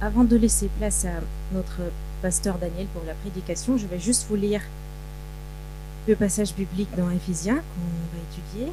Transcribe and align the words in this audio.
avant 0.00 0.24
de 0.24 0.36
laisser 0.36 0.70
place 0.78 1.04
à 1.04 1.20
notre 1.52 1.80
pasteur 2.22 2.58
Daniel 2.58 2.86
pour 2.94 3.02
la 3.04 3.14
prédication, 3.14 3.76
je 3.76 3.86
vais 3.86 3.98
juste 3.98 4.26
vous 4.28 4.36
lire 4.36 4.62
le 6.06 6.14
passage 6.14 6.54
biblique 6.54 6.94
dans 6.96 7.10
Éphésiens 7.10 7.56
qu'on 7.56 8.16
va 8.16 8.22
étudier. 8.30 8.72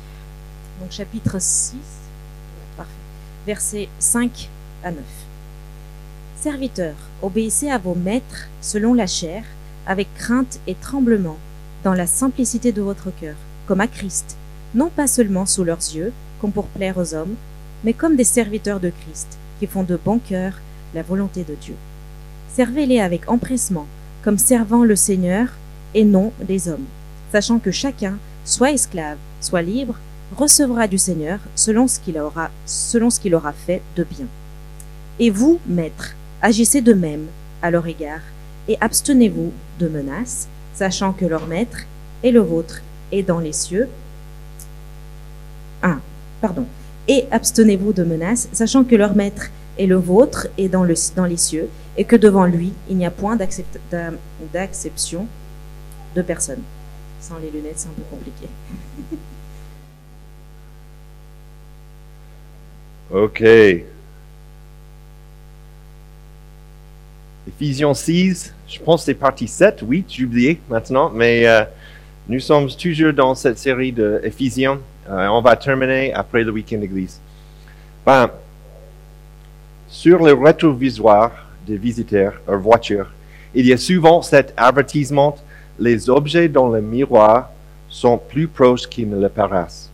Donc 0.79 0.91
chapitre 0.91 1.37
6, 1.39 1.77
parfait, 2.77 2.91
versets 3.47 3.89
5 3.97 4.49
à 4.83 4.91
9. 4.91 4.99
Serviteurs, 6.37 6.95
obéissez 7.23 7.71
à 7.71 7.79
vos 7.79 7.95
maîtres 7.95 8.47
selon 8.61 8.93
la 8.93 9.07
chair, 9.07 9.43
avec 9.87 10.13
crainte 10.15 10.59
et 10.67 10.75
tremblement, 10.75 11.37
dans 11.83 11.93
la 11.93 12.07
simplicité 12.07 12.71
de 12.71 12.81
votre 12.81 13.09
cœur, 13.19 13.35
comme 13.67 13.81
à 13.81 13.87
Christ, 13.87 14.37
non 14.75 14.89
pas 14.89 15.07
seulement 15.07 15.45
sous 15.47 15.63
leurs 15.63 15.77
yeux, 15.77 16.13
comme 16.39 16.51
pour 16.51 16.67
plaire 16.67 16.97
aux 16.97 17.15
hommes, 17.15 17.35
mais 17.83 17.93
comme 17.93 18.15
des 18.15 18.23
serviteurs 18.23 18.79
de 18.79 18.91
Christ, 18.91 19.39
qui 19.59 19.65
font 19.65 19.83
de 19.83 19.97
bon 19.97 20.19
cœur 20.19 20.53
la 20.95 21.03
volonté 21.03 21.43
de 21.43 21.53
Dieu. 21.53 21.75
Servez-les 22.55 23.01
avec 23.01 23.29
empressement, 23.29 23.85
comme 24.23 24.37
servant 24.37 24.83
le 24.83 24.95
Seigneur 24.95 25.49
et 25.93 26.05
non 26.05 26.31
les 26.47 26.67
hommes, 26.69 26.85
sachant 27.31 27.59
que 27.59 27.69
chacun, 27.69 28.17
soit 28.45 28.71
esclave, 28.71 29.17
soit 29.41 29.61
libre, 29.61 29.95
recevra 30.35 30.87
du 30.87 30.97
Seigneur 30.97 31.39
selon 31.55 31.87
ce 31.87 31.99
qu'il 31.99 32.17
aura, 32.17 32.49
selon 32.65 33.09
ce 33.09 33.19
qu'il 33.19 33.35
aura 33.35 33.51
fait 33.51 33.81
de 33.95 34.03
bien. 34.03 34.25
Et 35.19 35.29
vous, 35.29 35.59
maîtres, 35.67 36.15
agissez 36.41 36.81
de 36.81 36.93
même 36.93 37.27
à 37.61 37.71
leur 37.71 37.85
égard, 37.87 38.21
et 38.67 38.77
abstenez-vous 38.81 39.51
de 39.79 39.87
menaces, 39.87 40.47
sachant 40.73 41.13
que 41.13 41.25
leur 41.25 41.47
maître 41.47 41.79
et 42.23 42.31
le 42.31 42.39
vôtre 42.39 42.81
est 43.11 43.23
dans 43.23 43.39
les 43.39 43.53
cieux. 43.53 43.87
Ah, 45.81 45.97
pardon. 46.41 46.65
Et 47.07 47.25
abstenez-vous 47.31 47.93
de 47.93 48.03
menaces, 48.03 48.49
sachant 48.51 48.83
que 48.83 48.95
leur 48.95 49.15
maître 49.15 49.51
et 49.77 49.87
le 49.87 49.95
vôtre 49.95 50.47
est 50.57 50.69
dans, 50.69 50.83
le, 50.83 50.95
dans 51.15 51.25
les 51.25 51.37
cieux, 51.37 51.69
et 51.97 52.05
que 52.05 52.15
devant 52.15 52.45
lui, 52.45 52.73
il 52.89 52.97
n'y 52.97 53.05
a 53.05 53.11
point 53.11 53.35
d'acception 53.35 55.27
de 56.15 56.21
personne. 56.21 56.61
Sans 57.19 57.37
les 57.39 57.49
lunettes, 57.49 57.79
c'est 57.79 57.89
un 57.89 57.93
peu 57.93 58.03
compliqué. 58.09 58.47
Ok. 63.11 63.43
Ephésiens 67.47 67.93
6, 67.93 68.53
je 68.67 68.79
pense 68.79 69.01
que 69.01 69.05
c'est 69.05 69.13
partie 69.13 69.47
7, 69.47 69.83
8, 69.87 70.05
j'ai 70.09 70.25
oublié 70.25 70.59
maintenant, 70.67 71.11
mais 71.13 71.47
euh, 71.47 71.63
nous 72.27 72.39
sommes 72.39 72.67
toujours 72.69 73.13
dans 73.13 73.35
cette 73.35 73.59
série 73.59 73.91
d'Éphésiens. 73.91 74.79
Euh, 75.07 75.27
on 75.27 75.41
va 75.41 75.55
terminer 75.55 76.11
après 76.13 76.43
le 76.43 76.51
week-end 76.51 76.79
d'église. 76.79 77.19
Ben, 78.03 78.31
sur 79.87 80.23
le 80.23 80.33
rétroviseur 80.33 81.31
des 81.65 81.77
visiteurs 81.77 82.33
en 82.47 82.57
voiture, 82.57 83.07
il 83.53 83.65
y 83.65 83.73
a 83.73 83.77
souvent 83.77 84.21
cet 84.21 84.53
avertissement 84.57 85.37
les 85.79 86.09
objets 86.09 86.47
dans 86.47 86.69
le 86.69 86.81
miroir 86.81 87.49
sont 87.89 88.17
plus 88.17 88.47
proches 88.47 88.87
qu'ils 88.87 89.09
ne 89.09 89.19
le 89.19 89.29
paraissent. 89.29 89.89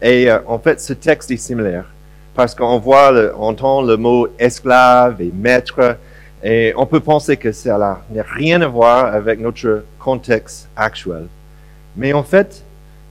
Et 0.00 0.30
euh, 0.30 0.38
en 0.46 0.58
fait, 0.58 0.80
ce 0.80 0.92
texte 0.92 1.30
est 1.30 1.36
similaire 1.36 1.86
parce 2.34 2.54
qu'on 2.54 2.78
voit, 2.78 3.12
on 3.36 3.48
entend 3.48 3.82
le 3.82 3.96
mot 3.96 4.26
esclave 4.38 5.20
et 5.22 5.30
maître, 5.32 5.96
et 6.42 6.74
on 6.76 6.84
peut 6.84 7.00
penser 7.00 7.36
que 7.36 7.52
cela 7.52 8.02
n'a 8.10 8.24
rien 8.24 8.60
à 8.60 8.66
voir 8.66 9.14
avec 9.14 9.38
notre 9.38 9.84
contexte 10.00 10.68
actuel. 10.74 11.26
Mais 11.96 12.12
en 12.12 12.24
fait, 12.24 12.64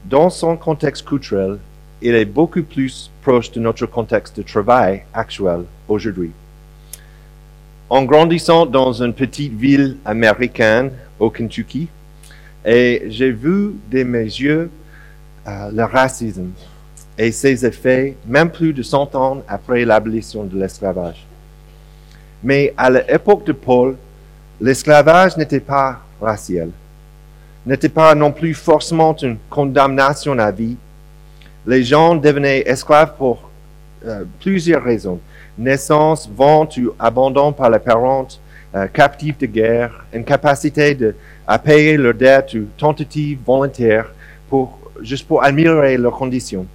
dans 0.04 0.30
son 0.30 0.58
contexte 0.58 1.08
culturel, 1.08 1.58
il 2.04 2.16
est 2.16 2.26
beaucoup 2.26 2.62
plus 2.62 3.10
proche 3.22 3.50
de 3.52 3.62
notre 3.62 3.86
contexte 3.86 4.38
de 4.38 4.44
travail 4.44 5.04
actuel 5.14 5.62
aujourd'hui. 5.88 6.32
En 7.90 8.04
grandissant 8.04 8.66
dans 8.66 8.92
une 9.02 9.14
petite 9.14 9.54
ville 9.54 9.98
américaine 10.04 10.92
au 11.18 11.30
Kentucky, 11.30 11.88
et 12.66 13.04
j'ai 13.08 13.32
vu 13.32 13.76
de 13.90 14.04
mes 14.04 14.24
yeux 14.24 14.70
euh, 15.48 15.72
le 15.72 15.84
racisme 15.84 16.52
et 17.18 17.32
ses 17.32 17.66
effets, 17.66 18.16
même 18.26 18.50
plus 18.50 18.74
de 18.74 18.84
100 18.84 19.16
ans 19.16 19.44
après 19.48 19.86
l'abolition 19.86 20.44
de 20.44 20.58
l'esclavage. 20.60 21.26
Mais 22.44 22.74
à 22.76 22.90
l'époque 22.90 23.46
de 23.46 23.54
Paul, 23.54 23.96
l'esclavage 24.60 25.38
n'était 25.38 25.60
pas 25.60 26.02
racial, 26.20 26.70
n'était 27.66 27.90
pas 27.90 28.14
non 28.16 28.32
plus 28.32 28.54
forcément 28.54 29.16
une 29.16 29.38
condamnation 29.50 30.38
à 30.40 30.52
vie. 30.52 30.76
Les 31.66 31.84
gens 31.84 32.16
devenaient 32.16 32.64
esclaves 32.66 33.14
pour 33.18 33.50
euh, 34.06 34.24
plusieurs 34.40 34.84
raisons. 34.84 35.20
Naissance, 35.58 36.30
vente 36.30 36.78
ou 36.78 36.94
abandon 37.00 37.54
par 37.54 37.70
les 37.70 37.80
parents, 37.80 38.28
euh, 38.76 38.88
captifs 38.88 39.38
de 39.38 39.46
guerre, 39.46 40.04
incapacité 40.14 40.96
de, 40.96 41.16
à 41.48 41.60
payer 41.60 41.96
leurs 41.96 42.14
dettes 42.14 42.54
ou 42.56 42.68
tentative 42.78 43.40
volontaire 43.46 44.12
pour, 44.50 44.78
juste 45.02 45.28
pour 45.28 45.44
améliorer 45.44 45.96
leurs 45.98 46.18
conditions. 46.18 46.66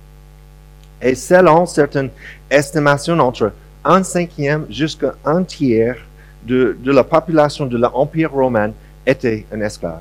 Et 1.03 1.15
selon 1.15 1.67
certaines 1.67 2.11
estimations, 2.51 3.19
entre 3.19 3.53
un 3.85 4.03
cinquième 4.03 4.67
jusqu'à 4.71 5.15
un 5.25 5.43
tiers 5.43 5.97
de, 6.45 6.77
de 6.81 6.93
la 6.93 7.05
population 7.05 7.67
de 7.67 7.77
l'Empire 7.77 8.33
romain 8.33 8.73
était 9.07 9.45
un 9.53 9.61
esclave. 9.61 10.01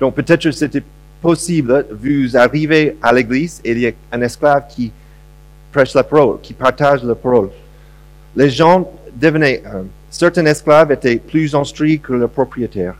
Donc 0.00 0.14
peut-être 0.14 0.42
que 0.42 0.50
c'était 0.50 0.82
possible, 1.20 1.86
vous 1.90 2.36
arrivez 2.36 2.96
à 3.02 3.12
l'église 3.12 3.60
et 3.64 3.72
il 3.72 3.78
y 3.78 3.86
a 3.86 3.92
un 4.12 4.22
esclave 4.22 4.64
qui 4.68 4.92
prêche 5.72 5.94
la 5.94 6.04
parole, 6.04 6.38
qui 6.40 6.54
partage 6.54 7.02
la 7.02 7.14
parole. 7.14 7.50
Les 8.36 8.50
gens 8.50 8.90
devenaient, 9.14 9.62
euh, 9.66 9.82
certains 10.10 10.46
esclaves 10.46 10.92
étaient 10.92 11.16
plus 11.16 11.54
instruits 11.54 12.00
que 12.00 12.12
le 12.12 12.28
propriétaire. 12.28 12.94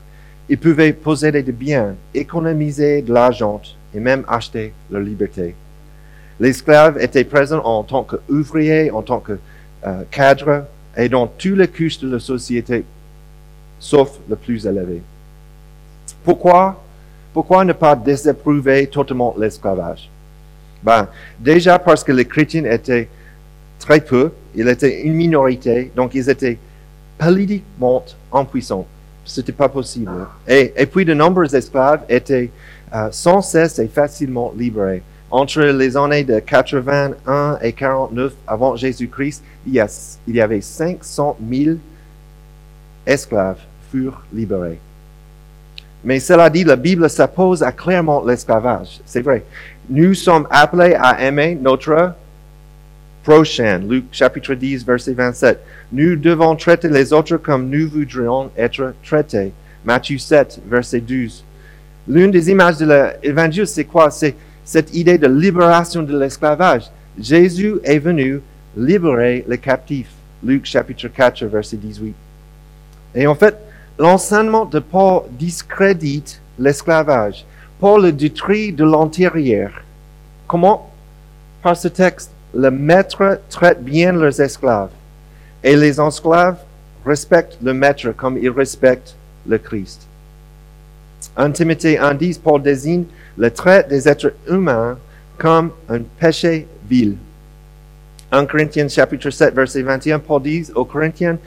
Ils 0.48 0.58
pouvaient 0.58 0.92
posséder 0.92 1.42
des 1.42 1.52
biens, 1.52 1.94
économiser 2.14 3.02
de 3.02 3.12
l'argent 3.12 3.60
et 3.94 4.00
même 4.00 4.24
acheter 4.28 4.72
leur 4.90 5.02
liberté. 5.02 5.54
L'esclave 6.40 7.00
était 7.00 7.24
présent 7.24 7.62
en 7.64 7.82
tant 7.82 8.04
qu'ouvrier, 8.04 8.90
en 8.90 9.02
tant 9.02 9.20
que 9.20 9.38
euh, 9.86 10.02
cadre 10.10 10.64
et 10.96 11.08
dans 11.08 11.26
tous 11.26 11.54
les 11.54 11.68
couches 11.68 11.98
de 11.98 12.10
la 12.10 12.18
société, 12.18 12.84
sauf 13.78 14.18
le 14.28 14.36
plus 14.36 14.66
élevé. 14.66 15.02
Pourquoi? 16.24 16.82
Pourquoi 17.38 17.64
ne 17.64 17.72
pas 17.72 17.94
désapprouver 17.94 18.88
totalement 18.88 19.32
l'esclavage? 19.38 20.10
Ben, 20.82 21.06
déjà 21.38 21.78
parce 21.78 22.02
que 22.02 22.10
les 22.10 22.24
chrétiens 22.24 22.64
étaient 22.64 23.08
très 23.78 24.00
peu, 24.00 24.32
ils 24.56 24.66
étaient 24.66 25.02
une 25.02 25.14
minorité, 25.14 25.92
donc 25.94 26.16
ils 26.16 26.28
étaient 26.28 26.58
politiquement 27.16 28.04
impuissants. 28.32 28.88
C'était 29.24 29.52
pas 29.52 29.68
possible. 29.68 30.10
Et, 30.48 30.72
et, 30.76 30.86
puis 30.86 31.04
de 31.04 31.14
nombreux 31.14 31.54
esclaves 31.54 32.00
étaient 32.08 32.50
euh, 32.92 33.08
sans 33.12 33.40
cesse 33.40 33.78
et 33.78 33.86
facilement 33.86 34.52
libérés. 34.58 35.04
Entre 35.30 35.62
les 35.62 35.96
années 35.96 36.24
de 36.24 36.40
81 36.40 37.60
et 37.62 37.72
49 37.72 38.32
avant 38.48 38.74
Jésus-Christ, 38.74 39.44
il, 39.64 39.86
il 40.26 40.34
y 40.34 40.40
avait 40.40 40.60
500 40.60 41.36
000 41.48 41.76
esclaves 43.06 43.60
furent 43.92 44.24
libérés. 44.34 44.80
Mais 46.04 46.20
cela 46.20 46.48
dit, 46.48 46.64
la 46.64 46.76
Bible 46.76 47.08
s'oppose 47.10 47.62
à 47.62 47.72
clairement 47.72 48.24
l'esclavage. 48.24 49.00
C'est 49.04 49.20
vrai. 49.20 49.44
Nous 49.90 50.14
sommes 50.14 50.46
appelés 50.50 50.94
à 50.94 51.20
aimer 51.22 51.58
notre 51.60 52.12
prochain. 53.24 53.78
Luc 53.78 54.04
chapitre 54.12 54.54
10, 54.54 54.84
verset 54.84 55.12
27. 55.12 55.58
Nous 55.92 56.16
devons 56.16 56.54
traiter 56.56 56.88
les 56.88 57.12
autres 57.12 57.36
comme 57.36 57.68
nous 57.68 57.88
voudrions 57.88 58.50
être 58.56 58.94
traités. 59.04 59.52
Matthieu 59.84 60.18
7, 60.18 60.60
verset 60.68 61.00
12. 61.00 61.44
L'une 62.06 62.30
des 62.30 62.50
images 62.50 62.78
de 62.78 63.12
l'évangile, 63.22 63.66
c'est 63.66 63.84
quoi? 63.84 64.10
C'est 64.10 64.34
cette 64.64 64.94
idée 64.94 65.18
de 65.18 65.26
libération 65.26 66.02
de 66.02 66.18
l'esclavage. 66.18 66.84
Jésus 67.20 67.74
est 67.84 67.98
venu 67.98 68.40
libérer 68.76 69.44
les 69.48 69.58
captifs. 69.58 70.10
Luc 70.44 70.64
chapitre 70.66 71.08
4, 71.08 71.44
verset 71.46 71.76
18. 71.76 72.14
Et 73.14 73.26
en 73.26 73.34
fait, 73.34 73.56
l'enseignement 73.98 74.64
de 74.64 74.78
Paul 74.78 75.22
discrédite 75.32 76.40
l'esclavage. 76.58 77.44
Paul 77.80 78.02
le 78.02 78.12
détruit 78.12 78.72
de 78.72 78.84
l'intérieur. 78.84 79.70
Comment? 80.46 80.90
Par 81.62 81.76
ce 81.76 81.88
texte, 81.88 82.30
le 82.54 82.70
maître 82.70 83.40
traite 83.50 83.82
bien 83.82 84.12
leurs 84.12 84.40
esclaves 84.40 84.90
et 85.62 85.76
les 85.76 86.00
esclaves 86.00 86.58
respectent 87.04 87.58
le 87.62 87.74
maître 87.74 88.10
comme 88.12 88.38
ils 88.38 88.50
respectent 88.50 89.16
le 89.46 89.58
Christ. 89.58 90.06
En 91.36 91.50
Timothée 91.50 91.96
1.10, 91.96 92.40
Paul 92.40 92.62
désigne 92.62 93.04
le 93.36 93.50
trait 93.50 93.86
des 93.88 94.08
êtres 94.08 94.32
humains 94.48 94.98
comme 95.36 95.70
un 95.88 96.00
péché 96.18 96.66
vil. 96.88 97.16
En 98.32 98.44
Corinthiens 98.44 98.88
chapitre 98.88 99.30
7, 99.30 99.54
verset 99.54 99.82
21, 99.82 100.18
Paul 100.18 100.42
dit 100.42 100.66
aux 100.74 100.84
Corinthiens 100.84 101.38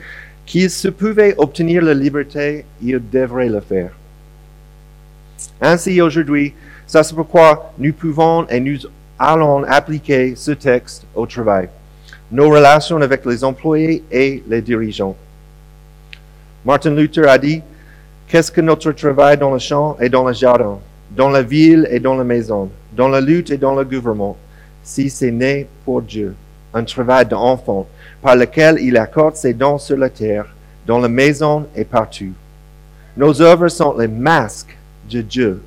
qu'ils 0.46 0.70
se 0.70 0.88
pouvaient 0.88 1.36
obtenir 1.38 1.82
la 1.84 1.94
liberté, 1.94 2.66
ils 2.82 3.02
devraient 3.10 3.50
le 3.50 3.62
faire. 3.62 3.92
Ainsi 5.62 6.02
aujourd'hui, 6.02 6.54
ça 6.88 7.04
c'est 7.04 7.16
pourquoi 7.16 7.74
nous 7.78 7.94
pouvons 7.94 8.48
et 8.48 8.60
nous 8.60 8.80
allons 9.18 9.64
appliquer 9.64 10.36
ce 10.36 10.52
texte 10.52 11.06
au 11.16 11.26
travail, 11.26 11.70
nos 12.32 12.50
relations 12.50 13.02
avec 13.02 13.26
les 13.26 13.44
employés 13.44 14.04
et 14.12 14.44
les 14.48 14.62
dirigeants. 14.62 15.16
Martin 16.66 16.92
Luther 16.96 17.28
a 17.28 17.38
dit, 17.38 17.62
Qu'est-ce 18.32 18.50
que 18.52 18.62
notre 18.62 18.94
travail 18.94 19.38
dans 19.38 19.52
le 19.52 19.60
champ 19.60 19.98
et 20.00 20.08
dans 20.08 20.26
le 20.26 20.32
jardin, 20.34 20.80
dans 21.10 21.28
la 21.28 21.42
ville 21.42 21.86
et 21.92 22.00
dans 22.00 22.16
la 22.16 22.24
maison, 22.24 22.70
dans 22.94 23.10
la 23.10 23.20
lutte 23.20 23.52
et 23.52 23.58
dans 23.58 23.76
le 23.76 23.84
gouvernement, 23.84 24.38
si 24.84 25.10
c'est 25.10 25.32
né 25.32 25.68
pour 25.84 26.02
Dieu, 26.02 26.34
un 26.74 26.86
travail 26.86 27.26
d'enfant, 27.26 27.88
par 28.22 28.36
lequel 28.36 28.78
il 28.80 28.98
accorde 28.98 29.36
ses 29.36 29.54
dons 29.54 29.78
sur 29.78 29.98
la 29.98 30.10
terre, 30.10 30.46
dans 30.86 31.00
la 31.00 31.10
maison 31.10 31.68
et 31.76 31.86
partout. 31.86 32.34
Nos 33.18 33.42
œuvres 33.42 33.68
sont 33.68 33.98
les 33.98 34.08
masques 34.08 34.78
de 35.10 35.22
Dieu, 35.22 35.62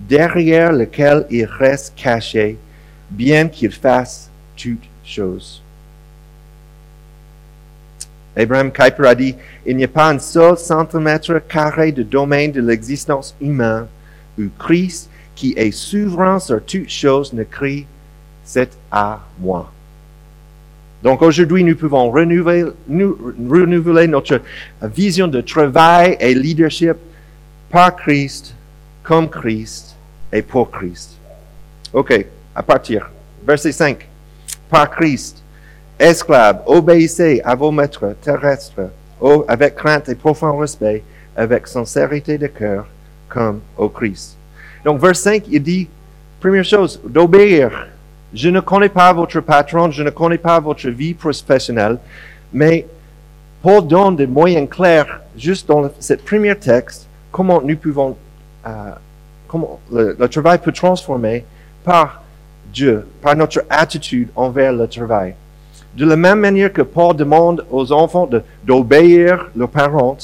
derrière 0.00 0.72
lequel 0.72 1.26
il 1.30 1.44
reste 1.44 1.94
caché, 1.96 2.58
bien 3.10 3.48
qu'il 3.48 3.72
fasse 3.72 4.30
toutes 4.56 4.88
choses. 5.04 5.62
Abraham 8.36 8.70
Kuyper 8.70 9.06
a 9.06 9.14
dit, 9.14 9.34
il 9.66 9.76
n'y 9.76 9.84
a 9.84 9.88
pas 9.88 10.10
un 10.10 10.18
seul 10.18 10.56
centimètre 10.56 11.40
carré 11.48 11.90
de 11.90 12.04
domaine 12.04 12.52
de 12.52 12.60
l'existence 12.60 13.34
humaine 13.40 13.86
où 14.38 14.44
Christ, 14.58 15.10
qui 15.34 15.54
est 15.56 15.72
souverain 15.72 16.38
sur 16.38 16.64
toutes 16.64 16.88
choses, 16.88 17.32
ne 17.32 17.42
crie, 17.42 17.86
c'est 18.44 18.70
à 18.92 19.20
moi. 19.40 19.72
Donc 21.02 21.22
aujourd'hui, 21.22 21.62
nous 21.62 21.76
pouvons 21.76 22.10
renouveler, 22.10 22.64
notre 24.08 24.40
vision 24.82 25.28
de 25.28 25.40
travail 25.40 26.16
et 26.18 26.34
leadership 26.34 26.96
par 27.70 27.94
Christ, 27.96 28.54
comme 29.02 29.28
Christ 29.28 29.94
et 30.32 30.42
pour 30.42 30.70
Christ. 30.70 31.16
OK, 31.92 32.26
à 32.54 32.62
partir. 32.62 33.10
Verset 33.46 33.72
5. 33.72 34.08
Par 34.68 34.90
Christ, 34.90 35.42
esclaves, 35.98 36.62
obéissez 36.66 37.40
à 37.44 37.54
vos 37.54 37.70
maîtres 37.70 38.14
terrestres 38.22 38.90
avec 39.48 39.76
crainte 39.76 40.08
et 40.08 40.14
profond 40.14 40.56
respect, 40.56 41.02
avec 41.36 41.66
sincérité 41.66 42.38
de 42.38 42.48
cœur, 42.48 42.86
comme 43.28 43.60
au 43.76 43.88
Christ. 43.88 44.36
Donc, 44.84 45.00
verset 45.00 45.40
5, 45.40 45.44
il 45.50 45.62
dit, 45.62 45.88
première 46.40 46.64
chose, 46.64 47.00
d'obéir. 47.04 47.88
Je 48.34 48.50
ne 48.50 48.60
connais 48.60 48.90
pas 48.90 49.12
votre 49.12 49.40
patron, 49.40 49.90
je 49.90 50.02
ne 50.02 50.10
connais 50.10 50.38
pas 50.38 50.60
votre 50.60 50.88
vie 50.90 51.14
professionnelle, 51.14 51.98
mais 52.52 52.86
Paul 53.62 53.86
donne 53.86 54.16
des 54.16 54.26
moyens 54.26 54.68
clairs, 54.68 55.20
juste 55.36 55.66
dans 55.68 55.90
ce 55.98 56.14
premier 56.14 56.54
texte, 56.54 57.08
comment 57.32 57.62
nous 57.62 57.76
euh, 58.66 58.90
le, 59.90 60.26
travail 60.28 60.58
peut 60.58 60.72
transformer 60.72 61.44
par 61.82 62.22
Dieu, 62.72 63.06
par 63.22 63.34
notre 63.34 63.64
attitude 63.70 64.28
envers 64.36 64.72
le 64.74 64.86
travail. 64.86 65.34
De 65.96 66.04
la 66.04 66.16
même 66.16 66.40
manière 66.40 66.72
que 66.72 66.82
Paul 66.82 67.16
demande 67.16 67.64
aux 67.70 67.92
enfants 67.92 68.28
d'obéir 68.64 69.50
leurs 69.56 69.70
parents, 69.70 70.18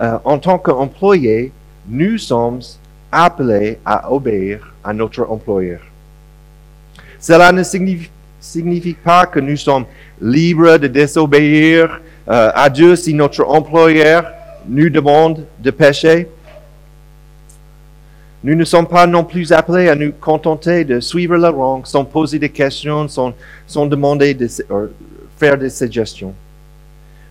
euh, 0.00 0.18
en 0.24 0.38
tant 0.38 0.58
qu'employés, 0.58 1.52
nous 1.88 2.18
sommes 2.18 2.60
appelés 3.10 3.78
à 3.84 4.12
obéir 4.12 4.74
à 4.84 4.92
notre 4.92 5.28
employeur. 5.30 5.80
Cela 7.26 7.50
ne 7.50 7.64
signifie, 7.64 8.92
pas 8.92 9.26
que 9.26 9.40
nous 9.40 9.56
sommes 9.56 9.84
libres 10.22 10.76
de 10.78 10.86
désobéir 10.86 12.00
euh, 12.28 12.52
à 12.54 12.70
Dieu 12.70 12.94
si 12.94 13.12
notre 13.14 13.44
employeur 13.44 14.30
nous 14.68 14.88
demande 14.88 15.44
de 15.58 15.72
pécher. 15.72 16.28
Nous 18.44 18.54
ne 18.54 18.62
sommes 18.62 18.86
pas 18.86 19.08
non 19.08 19.24
plus 19.24 19.50
appelés 19.50 19.88
à 19.88 19.96
nous 19.96 20.12
contenter 20.12 20.84
de 20.84 21.00
suivre 21.00 21.36
la 21.36 21.50
rang 21.50 21.84
sans 21.84 22.04
poser 22.04 22.38
des 22.38 22.48
questions, 22.48 23.08
sans, 23.08 23.34
sans 23.66 23.86
demander 23.86 24.32
de 24.32 24.48
euh, 24.70 24.86
faire 25.36 25.58
des 25.58 25.70
suggestions. 25.70 26.32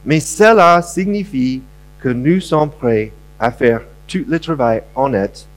Mais 0.05 0.19
cela 0.19 0.81
signifie 0.81 1.61
que 2.01 2.09
nous 2.09 2.41
sommes 2.41 2.69
prêts 2.69 3.13
à 3.39 3.49
faire 3.49 3.79
tout 4.09 4.25
le 4.27 4.41
travail 4.41 4.83
honnête 4.93 5.47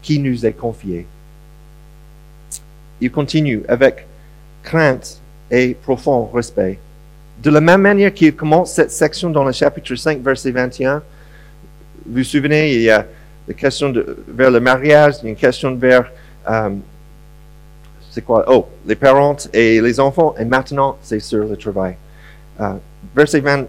qui 0.00 0.20
nous 0.20 0.46
est 0.46 0.52
confié. 0.52 1.08
Il 3.00 3.10
continue 3.10 3.62
avec 3.68 4.06
crainte 4.62 5.20
et 5.50 5.74
profond 5.74 6.26
respect. 6.26 6.78
De 7.42 7.50
la 7.50 7.60
même 7.60 7.82
manière 7.82 8.12
qu'il 8.12 8.34
commence 8.34 8.72
cette 8.72 8.90
section 8.90 9.30
dans 9.30 9.44
le 9.44 9.52
chapitre 9.52 9.94
5, 9.94 10.20
verset 10.20 10.50
21, 10.50 11.02
vous 12.06 12.16
vous 12.16 12.24
souvenez, 12.24 12.74
il 12.74 12.82
y 12.82 12.90
a 12.90 13.06
la 13.46 13.54
question 13.54 13.90
de, 13.90 14.24
vers 14.28 14.50
le 14.50 14.60
mariage, 14.60 15.14
il 15.20 15.24
y 15.24 15.26
a 15.28 15.30
une 15.30 15.36
question 15.36 15.74
vers, 15.74 16.10
euh, 16.50 16.70
c'est 18.10 18.24
quoi? 18.24 18.44
Oh, 18.48 18.66
les 18.86 18.96
parents 18.96 19.36
et 19.52 19.80
les 19.80 20.00
enfants, 20.00 20.34
et 20.38 20.44
maintenant 20.44 20.96
c'est 21.02 21.20
sur 21.20 21.44
le 21.44 21.56
travail. 21.56 21.96
Euh, 22.60 22.74
verset 23.14 23.40
20, 23.40 23.66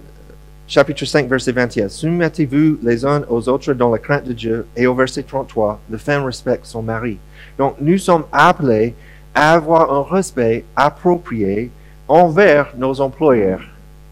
chapitre 0.68 1.06
5, 1.06 1.28
verset 1.28 1.52
21. 1.52 1.90
Soumettez-vous 1.90 2.80
les 2.84 3.06
uns 3.06 3.24
aux 3.30 3.48
autres 3.50 3.74
dans 3.74 3.92
la 3.92 3.98
crainte 3.98 4.26
de 4.26 4.34
Dieu. 4.34 4.66
Et 4.76 4.88
au 4.88 4.96
verset 4.96 5.24
33, 5.24 5.80
la 5.90 5.98
femme 5.98 6.24
respecte 6.26 6.66
son 6.66 6.82
mari. 6.82 7.18
Donc 7.58 7.76
nous 7.82 7.98
sommes 7.98 8.26
appelés 8.32 8.96
avoir 9.34 9.92
un 9.94 10.04
respect 10.04 10.66
approprié 10.76 11.72
envers 12.08 12.74
nos 12.78 13.00
employeurs. 13.02 13.62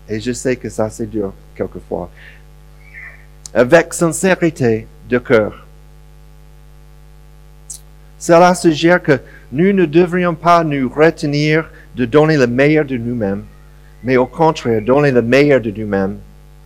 Et 0.08 0.20
je 0.20 0.32
sais 0.32 0.56
que 0.56 0.70
ça 0.70 0.90
c'est 0.90 1.10
dur 1.10 1.34
quelquefois. 1.56 2.10
Avec 3.54 3.94
sincérité 3.94 4.88
de 5.10 5.18
cœur. 5.18 5.66
Cela 8.20 8.56
suggère 8.56 9.02
que 9.02 9.20
nous 9.52 9.74
ne 9.74 9.86
devrions 9.86 10.36
pas 10.36 10.64
nous 10.64 10.90
retenir 10.90 11.70
de 11.96 12.06
donner 12.06 12.38
le 12.38 12.48
meilleur 12.48 12.86
de 12.86 12.98
nous-mêmes, 12.98 13.44
mais 14.04 14.18
au 14.18 14.26
contraire 14.26 14.82
donner 14.82 15.12
le 15.12 15.22
meilleur 15.22 15.62
de 15.62 15.72
nous-mêmes 15.72 16.18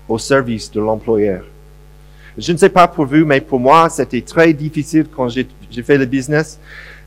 au 0.08 0.18
service 0.18 0.72
de 0.72 0.80
l'employeur. 0.80 1.44
Je 2.42 2.52
ne 2.52 2.58
sais 2.58 2.70
pas 2.70 2.88
pour 2.88 3.06
vous, 3.06 3.24
mais 3.24 3.40
pour 3.40 3.60
moi, 3.60 3.88
c'était 3.90 4.22
très 4.22 4.52
difficile 4.52 5.06
quand 5.16 5.30
j'ai 5.30 5.48
fait 5.84 5.98
le 5.98 6.06
business 6.06 6.60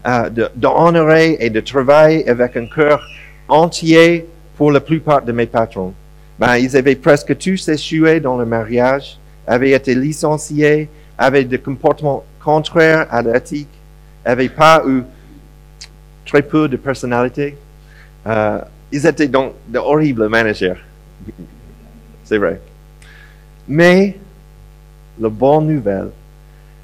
euh, 0.07 0.31
d'honorer 0.55 1.37
et 1.41 1.51
de 1.51 1.61
travailler 1.61 2.29
avec 2.29 2.57
un 2.57 2.67
cœur 2.67 3.05
entier 3.49 4.27
pour 4.57 4.71
la 4.71 4.81
plupart 4.81 5.23
de 5.23 5.33
mes 5.33 5.47
patrons. 5.47 5.93
Ben, 6.39 6.57
ils 6.57 6.77
avaient 6.77 6.95
presque 6.95 7.37
tous 7.37 7.69
échoué 7.69 8.21
dans 8.21 8.37
le 8.37 8.47
mariage, 8.47 9.19
avaient 9.45 9.73
été 9.73 9.97
licenciés, 9.97 10.89
avaient 11.19 11.45
des 11.45 11.59
comportements 11.59 12.23
contraires 12.43 13.09
à 13.11 13.21
l'éthique, 13.21 13.69
n'avaient 14.25 14.49
pas 14.49 14.85
eu 14.87 15.03
très 16.27 16.43
peu 16.43 16.69
de 16.69 16.77
personnalité. 16.77 17.57
Euh, 18.29 18.61
ils 18.93 19.05
étaient 19.05 19.27
donc 19.27 19.55
de 19.69 19.81
horribles 19.81 20.29
managers. 20.29 20.81
C'est 22.23 22.39
vrai. 22.39 22.61
Mais 23.67 24.17
la 25.19 25.29
bonne 25.29 25.69
nouvelle 25.69 26.11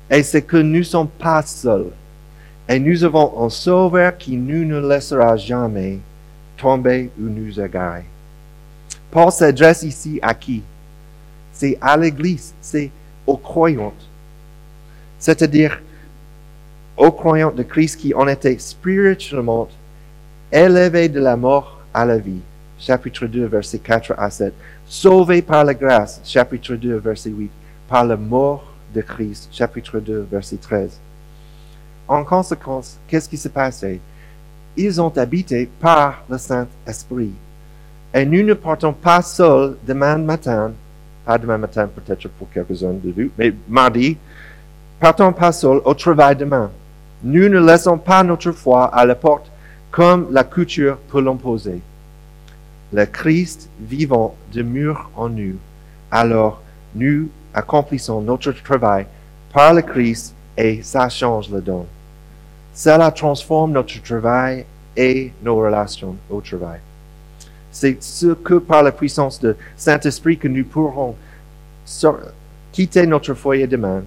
est 0.09 0.23
c'est 0.23 0.43
que 0.43 0.57
nous 0.57 0.79
ne 0.79 0.83
sommes 0.83 1.09
pas 1.09 1.43
seuls. 1.43 1.91
Et 2.69 2.79
nous 2.79 3.03
avons 3.03 3.45
un 3.45 3.51
sauveur 3.51 4.17
qui 4.17 4.37
ne 4.37 4.65
nous 4.65 4.89
laissera 4.89 5.37
jamais 5.37 5.99
tomber 6.57 7.11
ou 7.19 7.25
nous 7.25 7.61
égarer. 7.61 8.05
Paul 9.11 9.33
s'adresse 9.33 9.83
ici 9.83 10.21
à 10.23 10.35
qui? 10.35 10.63
C'est 11.53 11.77
à 11.81 11.97
l'Église, 11.97 12.55
c'est 12.61 12.91
aux 13.27 13.37
croyants. 13.37 13.95
C'est-à-dire 15.19 15.81
aux 16.97 17.11
croyants 17.11 17.51
de 17.51 17.63
Christ 17.63 17.97
qui 17.97 18.15
ont 18.15 18.29
été 18.29 18.57
spirituellement 18.59 19.69
élevés 20.53 21.09
de 21.09 21.21
la 21.21 21.37
mort 21.37 21.81
à 21.93 22.05
la 22.05 22.19
vie. 22.19 22.41
Chapitre 22.79 23.27
2, 23.27 23.47
verset 23.47 23.79
4 23.79 24.15
à 24.17 24.31
7. 24.31 24.55
Sauvés 24.87 25.43
par 25.43 25.65
la 25.65 25.75
grâce. 25.75 26.21
Chapitre 26.25 26.75
2, 26.77 26.97
verset 26.97 27.31
8. 27.31 27.51
Par 27.91 28.05
la 28.05 28.17
mort 28.17 28.65
de 28.95 29.01
Christ. 29.01 29.49
Chapitre 29.51 29.99
2, 29.99 30.29
verset 30.31 30.59
13. 30.59 31.01
En 32.07 32.23
conséquence, 32.23 32.99
qu'est-ce 33.09 33.29
qui 33.29 33.37
s'est 33.37 33.49
passé? 33.49 34.01
Ils 34.77 35.01
ont 35.01 35.13
habité 35.19 35.69
par 35.81 36.23
le 36.31 36.39
Saint-Esprit. 36.39 37.33
Et 38.15 38.25
nous 38.25 38.45
ne 38.45 38.55
partons 38.55 38.93
pas 38.93 39.23
seuls 39.23 39.77
demain 39.85 40.19
matin, 40.19 40.71
pas 41.25 41.37
demain 41.37 41.59
matin 41.59 41.89
peut-être 41.89 42.29
pour 42.29 42.49
quelques-uns 42.51 42.93
de 42.93 43.11
vous, 43.11 43.31
mais 43.37 43.53
mardi, 43.69 44.17
partons 45.01 45.33
pas 45.33 45.51
seuls 45.51 45.81
au 45.85 45.95
travail 45.95 46.37
demain. 46.37 46.71
Nous 47.25 47.49
ne 47.49 47.59
laissons 47.59 47.99
pas 47.99 48.23
notre 48.23 48.53
foi 48.53 48.85
à 48.87 49.05
la 49.05 49.17
porte 49.17 49.51
comme 49.91 50.29
la 50.31 50.45
couture 50.45 50.97
peut 51.09 51.21
l'imposer. 51.21 51.81
Le 52.93 53.05
Christ 53.07 53.69
vivant 53.81 54.37
demeure 54.53 55.11
en 55.17 55.29
nous. 55.29 55.57
Alors, 56.13 56.63
nous 56.95 57.29
accomplissons 57.55 58.21
notre 58.21 58.53
travail 58.53 59.07
par 59.53 59.75
le 59.75 59.83
Christ 59.83 60.35
et 60.57 60.83
ça 60.83 61.09
change 61.09 61.51
le 61.51 61.61
don. 61.61 61.87
Cela 62.75 63.11
transforme 63.11 63.73
notre 63.73 64.01
travail 64.03 64.65
et 64.97 65.33
nos 65.43 65.57
relations 65.57 66.17
au 66.29 66.41
travail. 66.41 66.81
C'est 67.71 68.03
ce 68.03 68.35
que 68.35 68.55
par 68.55 68.83
la 68.83 68.93
puissance 68.93 69.41
de 69.41 69.57
Saint-Esprit 69.77 70.39
que 70.39 70.49
nous 70.49 70.65
pourrons 70.65 71.15
quitter 72.73 73.07
notre 73.07 73.35
foyer 73.35 73.67
demain 73.67 74.03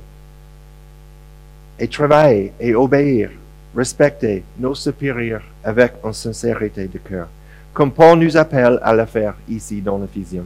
et 1.80 1.88
travailler 1.88 2.54
et 2.60 2.76
obéir, 2.76 3.32
respecter 3.76 4.44
nos 4.60 4.76
supérieurs 4.76 5.44
avec 5.64 5.94
une 6.04 6.14
sincérité 6.14 6.88
de 6.88 6.98
cœur, 6.98 7.28
comme 7.74 7.92
Paul 7.92 8.20
nous 8.20 8.38
appelle 8.38 8.80
à 8.84 8.94
le 8.94 9.06
faire 9.06 9.36
ici 9.50 9.82
dans 9.82 9.98
l'Éphésiens. 9.98 10.46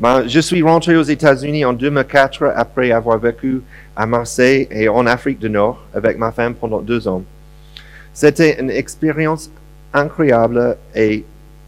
Ben, 0.00 0.26
je 0.26 0.40
suis 0.40 0.62
rentré 0.62 0.96
aux 0.96 1.02
États-Unis 1.02 1.62
en 1.66 1.74
2004 1.74 2.54
après 2.56 2.90
avoir 2.90 3.18
vécu 3.18 3.60
à 3.94 4.06
Marseille 4.06 4.66
et 4.70 4.88
en 4.88 5.04
Afrique 5.04 5.38
du 5.38 5.50
Nord 5.50 5.78
avec 5.92 6.16
ma 6.16 6.32
femme 6.32 6.54
pendant 6.54 6.80
deux 6.80 7.06
ans. 7.06 7.22
C'était 8.14 8.58
une 8.58 8.70
expérience 8.70 9.50
incroyable 9.92 10.78
et 10.94 11.22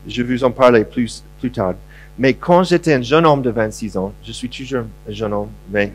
je 0.09 0.23
vous 0.23 0.45
en 0.45 0.51
parlerai 0.51 0.87
plus, 0.87 1.23
tard. 1.53 1.75
Mais 2.19 2.33
quand 2.33 2.63
j'étais 2.63 2.95
un 2.95 3.03
jeune 3.03 3.27
homme 3.27 3.43
de 3.43 3.51
26 3.51 3.99
ans, 3.99 4.15
je 4.25 4.33
suis 4.33 4.49
toujours 4.49 4.85
un 5.07 5.13
jeune 5.13 5.35
homme, 5.35 5.51
mais 5.71 5.93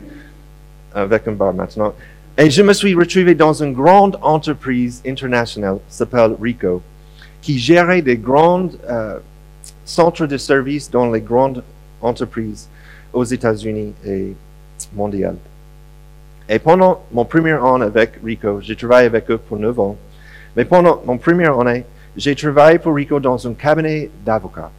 avec 0.94 1.26
un 1.26 1.32
bar 1.32 1.52
maintenant, 1.52 1.92
et 2.36 2.48
je 2.50 2.62
me 2.62 2.72
suis 2.72 2.94
retrouvé 2.94 3.34
dans 3.34 3.52
une 3.52 3.72
grande 3.72 4.16
entreprise 4.22 5.02
internationale 5.04 5.78
s'appelle 5.88 6.36
Rico, 6.40 6.82
qui 7.42 7.58
gérait 7.58 8.00
des 8.00 8.16
grands 8.16 8.68
euh, 8.88 9.18
centres 9.84 10.26
de 10.26 10.36
services 10.36 10.88
dans 10.88 11.10
les 11.10 11.20
grandes 11.20 11.64
entreprises 12.00 12.68
aux 13.12 13.24
États-Unis 13.24 13.94
et 14.04 14.34
mondiales. 14.94 15.36
Et 16.48 16.58
pendant 16.58 17.02
mon 17.12 17.24
premier 17.24 17.54
an 17.54 17.80
avec 17.80 18.12
Rico, 18.24 18.60
j'ai 18.60 18.76
travaillé 18.76 19.06
avec 19.06 19.30
eux 19.30 19.38
pour 19.38 19.58
9 19.58 19.78
ans, 19.80 19.96
mais 20.56 20.64
pendant 20.64 21.02
mon 21.04 21.18
première 21.18 21.58
année, 21.60 21.84
j'ai 22.16 22.34
travaillé 22.34 22.78
pour 22.78 22.94
Rico 22.94 23.20
dans 23.20 23.46
un 23.46 23.52
cabinet 23.52 24.10
d'avocats. 24.24 24.70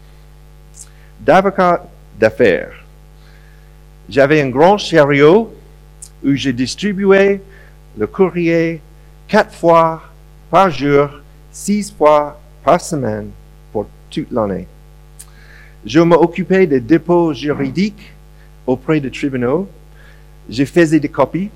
D'avocats 1.20 1.86
d'affaires. 2.20 2.74
J'avais 4.10 4.42
un 4.42 4.50
grand 4.50 4.78
chariot 4.78 5.54
où 6.26 6.36
je 6.36 6.50
distribuais 6.50 7.42
le 7.98 8.08
courrier 8.08 8.82
quatre 9.28 9.54
fois 9.54 10.02
par 10.50 10.70
jour, 10.72 11.10
six 11.52 11.94
fois 11.96 12.40
par 12.64 12.82
semaine 12.82 13.30
pour 13.72 13.88
toute 14.10 14.32
l'année. 14.32 14.68
Je 15.86 16.00
m'occupais 16.00 16.68
des 16.68 16.80
dépôts 16.80 17.34
juridiques 17.34 18.14
auprès 18.68 19.00
des 19.00 19.12
tribunaux. 19.12 19.68
Je 20.50 20.66
faisais 20.66 21.00
des 21.00 21.10
copies 21.10 21.50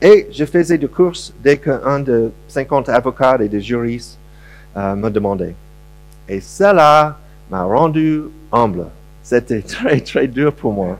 et 0.00 0.28
je 0.32 0.44
faisais 0.44 0.78
des 0.78 0.88
courses 0.88 1.32
dès 1.42 1.56
qu'un 1.56 2.00
de 2.00 2.30
50 2.48 2.88
avocats 2.88 3.38
et 3.40 3.48
des 3.48 3.60
juristes 3.60 4.18
euh, 4.76 4.94
me 4.94 5.10
demandait. 5.10 5.54
Et 6.28 6.40
cela 6.40 7.18
m'a 7.50 7.62
rendu 7.62 8.22
humble. 8.52 8.86
C'était 9.22 9.62
très, 9.62 10.00
très 10.00 10.26
dur 10.26 10.52
pour 10.52 10.72
moi. 10.72 10.98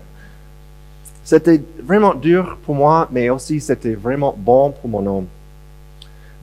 C'était 1.24 1.60
vraiment 1.82 2.14
dur 2.14 2.56
pour 2.64 2.76
moi, 2.76 3.08
mais 3.10 3.28
aussi 3.30 3.60
c'était 3.60 3.94
vraiment 3.94 4.34
bon 4.36 4.70
pour 4.70 4.88
mon 4.88 5.04
homme. 5.06 5.26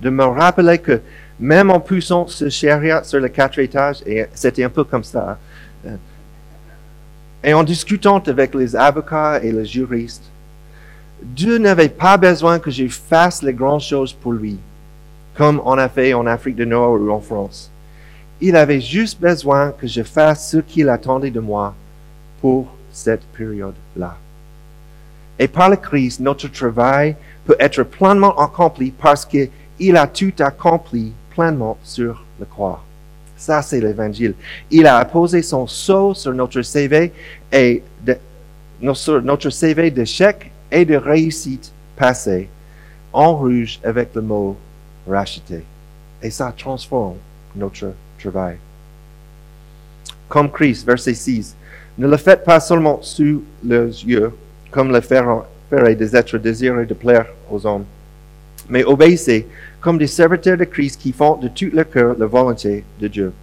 De 0.02 0.10
me 0.10 0.26
rappeler 0.26 0.78
que 0.78 1.00
même 1.40 1.70
en 1.72 1.80
poussant 1.80 2.28
ce 2.28 2.50
chariot 2.50 3.04
sur 3.04 3.20
les 3.22 3.30
quatre 3.30 3.60
étages, 3.60 4.04
c'était 4.34 4.64
un 4.66 4.70
peu 4.70 4.84
comme 4.84 5.04
ça, 5.04 5.40
et 7.44 7.54
en 7.54 7.64
discutant 7.64 8.20
avec 8.20 8.56
les 8.56 8.76
avocats 8.76 9.40
et 9.44 9.52
les 9.52 9.66
juristes, 9.66 10.24
Dieu 11.22 11.58
n'avait 11.58 11.90
pas 11.90 12.18
besoin 12.18 12.60
que 12.60 12.72
je 12.72 12.88
fasse 12.88 13.42
les 13.44 13.54
grandes 13.54 13.82
choses 13.82 14.14
pour 14.14 14.34
lui, 14.34 14.58
comme 15.36 15.62
on 15.66 15.78
a 15.78 15.90
fait 15.90 16.14
en 16.14 16.26
Afrique 16.26 16.56
du 16.56 16.66
Nord 16.66 16.94
ou 16.94 17.12
en 17.12 17.20
France. 17.20 17.72
Il 18.42 18.56
avait 18.56 18.82
juste 18.82 19.20
besoin 19.20 19.72
que 19.72 19.88
je 19.88 20.04
fasse 20.04 20.52
ce 20.52 20.58
qu'il 20.58 20.90
attendait 20.90 21.32
de 21.32 21.40
moi 21.40 21.74
pour 22.42 22.68
cette 22.92 23.24
période-là. 23.38 24.18
Et 25.40 25.48
par 25.48 25.70
le 25.70 25.78
Christ, 25.78 26.20
notre 26.20 26.48
travail 26.48 27.16
peut 27.46 27.56
être 27.60 27.84
pleinement 27.84 28.38
accompli 28.38 28.92
parce 28.92 29.26
qu'il 29.26 29.98
a 29.98 30.08
tout 30.08 30.34
accompli 30.40 31.14
pleinement 31.32 31.78
sur 31.84 32.24
la 32.40 32.46
croix. 32.46 32.84
Ça, 33.44 33.62
c'est 33.62 33.82
l'évangile. 33.82 34.36
Il 34.72 34.88
a 34.88 35.04
posé 35.04 35.42
son 35.42 35.68
sceau 35.68 36.14
sur 36.14 36.34
notre 36.34 36.62
CV 36.62 37.12
et 37.52 37.84
de, 38.02 38.16
notre 38.82 39.50
CV 39.50 39.92
d'échec 39.92 40.50
et 40.72 40.86
de 40.86 40.96
réussite 40.96 41.74
passée 41.98 42.48
en 43.12 43.36
rouge 43.36 43.82
avec 43.84 44.16
le 44.16 44.22
mot 44.22 44.56
racheté. 45.06 45.62
Et 46.22 46.30
ça 46.30 46.54
transforme 46.58 47.18
notre 47.54 47.92
travail. 48.18 48.56
Comme 50.30 50.50
Christ, 50.50 50.86
verset 50.86 51.14
6. 51.14 51.54
Ne 51.98 52.08
le 52.08 52.16
faites 52.16 52.46
pas 52.46 52.62
seulement 52.62 53.00
sous 53.02 53.44
les 53.62 54.06
yeux, 54.06 54.32
comme 54.72 54.90
le 54.90 55.02
feraient 55.02 55.96
des 55.96 56.16
êtres 56.16 56.38
désireux 56.38 56.86
de 56.86 56.94
plaire 56.94 57.26
aux 57.52 57.66
hommes, 57.66 57.84
mais 58.70 58.86
obéissez 58.86 59.46
comme 59.84 59.98
des 59.98 60.08
serviteurs 60.08 60.58
de 60.58 60.64
Christ 60.64 61.00
qui 61.00 61.12
font 61.12 61.36
de 61.36 61.50
tout 61.50 61.70
leur 61.74 61.90
cœur 61.90 62.16
la 62.18 62.26
volonté 62.26 62.86
de 63.02 63.08
Dieu. 63.10 63.34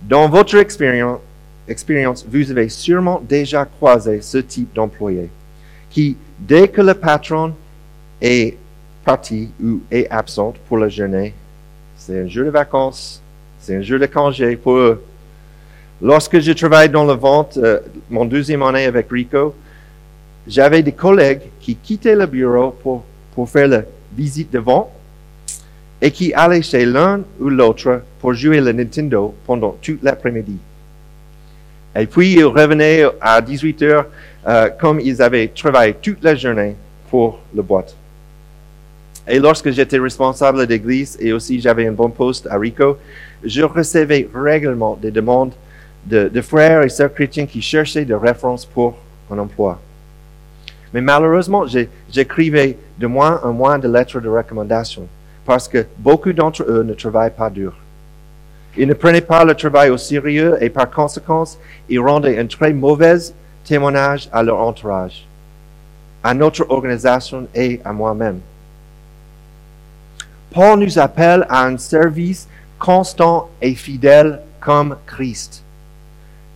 Dans 0.00 0.28
votre 0.28 0.56
expérience, 0.56 2.24
vous 2.28 2.50
avez 2.52 2.68
sûrement 2.68 3.20
déjà 3.28 3.64
croisé 3.64 4.20
ce 4.22 4.38
type 4.38 4.72
d'employé 4.72 5.28
qui, 5.90 6.16
dès 6.38 6.68
que 6.68 6.80
le 6.80 6.94
patron 6.94 7.52
est 8.20 8.56
parti 9.04 9.50
ou 9.62 9.80
est 9.90 10.08
absent 10.08 10.54
pour 10.68 10.78
la 10.78 10.88
journée, 10.88 11.34
c'est 11.96 12.20
un 12.20 12.28
jour 12.28 12.46
de 12.46 12.50
vacances, 12.50 13.20
c'est 13.58 13.76
un 13.76 13.82
jour 13.82 13.98
de 13.98 14.06
congé 14.06 14.56
pour 14.56 14.76
eux. 14.76 15.04
Lorsque 16.00 16.38
je 16.38 16.52
travaillais 16.52 16.88
dans 16.88 17.04
le 17.04 17.14
vente, 17.14 17.56
euh, 17.56 17.80
mon 18.08 18.24
deuxième 18.24 18.62
année 18.62 18.84
avec 18.84 19.08
Rico, 19.10 19.54
j'avais 20.46 20.82
des 20.82 20.92
collègues 20.92 21.42
qui 21.60 21.74
quittaient 21.74 22.16
le 22.16 22.26
bureau 22.26 22.70
pour, 22.70 23.04
pour 23.34 23.48
faire 23.48 23.68
la 23.68 23.82
visite 24.16 24.52
de 24.52 24.58
vente 24.58 24.90
et 26.00 26.10
qui 26.10 26.34
allaient 26.34 26.62
chez 26.62 26.84
l'un 26.84 27.20
ou 27.40 27.48
l'autre 27.48 28.02
pour 28.20 28.34
jouer 28.34 28.60
le 28.60 28.72
Nintendo 28.72 29.34
pendant 29.46 29.76
toute 29.80 30.02
l'après-midi. 30.02 30.56
Et 31.94 32.06
puis 32.06 32.32
ils 32.32 32.44
revenaient 32.44 33.04
à 33.20 33.40
18 33.40 33.82
heures 33.82 34.06
euh, 34.46 34.68
comme 34.80 34.98
ils 34.98 35.22
avaient 35.22 35.48
travaillé 35.48 35.94
toute 35.94 36.22
la 36.24 36.34
journée 36.34 36.74
pour 37.10 37.38
le 37.54 37.62
boîte. 37.62 37.94
Et 39.28 39.38
lorsque 39.38 39.70
j'étais 39.70 39.98
responsable 39.98 40.66
d'église 40.66 41.16
et 41.20 41.32
aussi 41.32 41.60
j'avais 41.60 41.86
un 41.86 41.92
bon 41.92 42.10
poste 42.10 42.48
à 42.48 42.58
Rico, 42.58 42.98
je 43.44 43.62
recevais 43.62 44.28
régulièrement 44.34 44.98
des 45.00 45.12
demandes 45.12 45.52
de, 46.04 46.28
de 46.28 46.40
frères 46.40 46.82
et 46.82 46.88
sœurs 46.88 47.14
chrétiens 47.14 47.46
qui 47.46 47.62
cherchaient 47.62 48.04
des 48.04 48.14
références 48.14 48.66
pour 48.66 48.96
un 49.30 49.38
emploi. 49.38 49.80
Mais 50.92 51.00
malheureusement, 51.00 51.64
j'écrivais 52.10 52.76
de 52.98 53.06
moins 53.06 53.40
en 53.42 53.52
moins 53.52 53.78
de 53.78 53.88
lettres 53.88 54.20
de 54.20 54.28
recommandation 54.28 55.06
parce 55.44 55.66
que 55.66 55.86
beaucoup 55.98 56.32
d'entre 56.32 56.64
eux 56.68 56.82
ne 56.82 56.94
travaillent 56.94 57.34
pas 57.34 57.50
dur. 57.50 57.74
Ils 58.76 58.88
ne 58.88 58.94
prenaient 58.94 59.20
pas 59.20 59.44
le 59.44 59.54
travail 59.54 59.90
au 59.90 59.98
sérieux 59.98 60.56
et 60.60 60.70
par 60.70 60.90
conséquent, 60.90 61.44
ils 61.88 62.00
rendaient 62.00 62.38
un 62.38 62.46
très 62.46 62.72
mauvais 62.72 63.18
témoignage 63.64 64.28
à 64.32 64.42
leur 64.42 64.58
entourage, 64.58 65.26
à 66.22 66.32
notre 66.32 66.70
organisation 66.70 67.46
et 67.54 67.80
à 67.84 67.92
moi-même. 67.92 68.40
Paul 70.52 70.80
nous 70.80 70.98
appelle 70.98 71.46
à 71.48 71.66
un 71.66 71.78
service 71.78 72.48
constant 72.78 73.48
et 73.60 73.74
fidèle 73.74 74.40
comme 74.60 74.96
Christ 75.06 75.64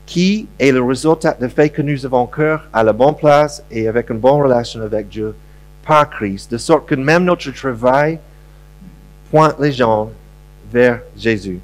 qui 0.07 0.47
est 0.59 0.71
le 0.71 0.83
résultat 0.83 1.37
du 1.39 1.49
fait 1.49 1.69
que 1.69 1.83
nous 1.83 2.07
avons 2.07 2.27
cœur 2.27 2.65
à 2.73 2.83
la 2.85 2.93
bonne 2.93 3.17
place 3.17 3.63
et 3.71 3.89
avec 3.89 4.09
une 4.09 4.19
bonne 4.19 4.41
relation 4.41 4.81
avec 4.81 5.09
Dieu 5.09 5.35
par 5.85 6.09
Christ, 6.09 6.51
de 6.53 6.59
sorte 6.59 6.87
que 6.89 6.95
même 6.95 7.25
notre 7.25 7.51
travail 7.51 8.19
pointe 9.31 9.57
les 9.61 9.73
gens 9.73 10.11
vers 10.73 11.01
Jésus. 11.17 11.59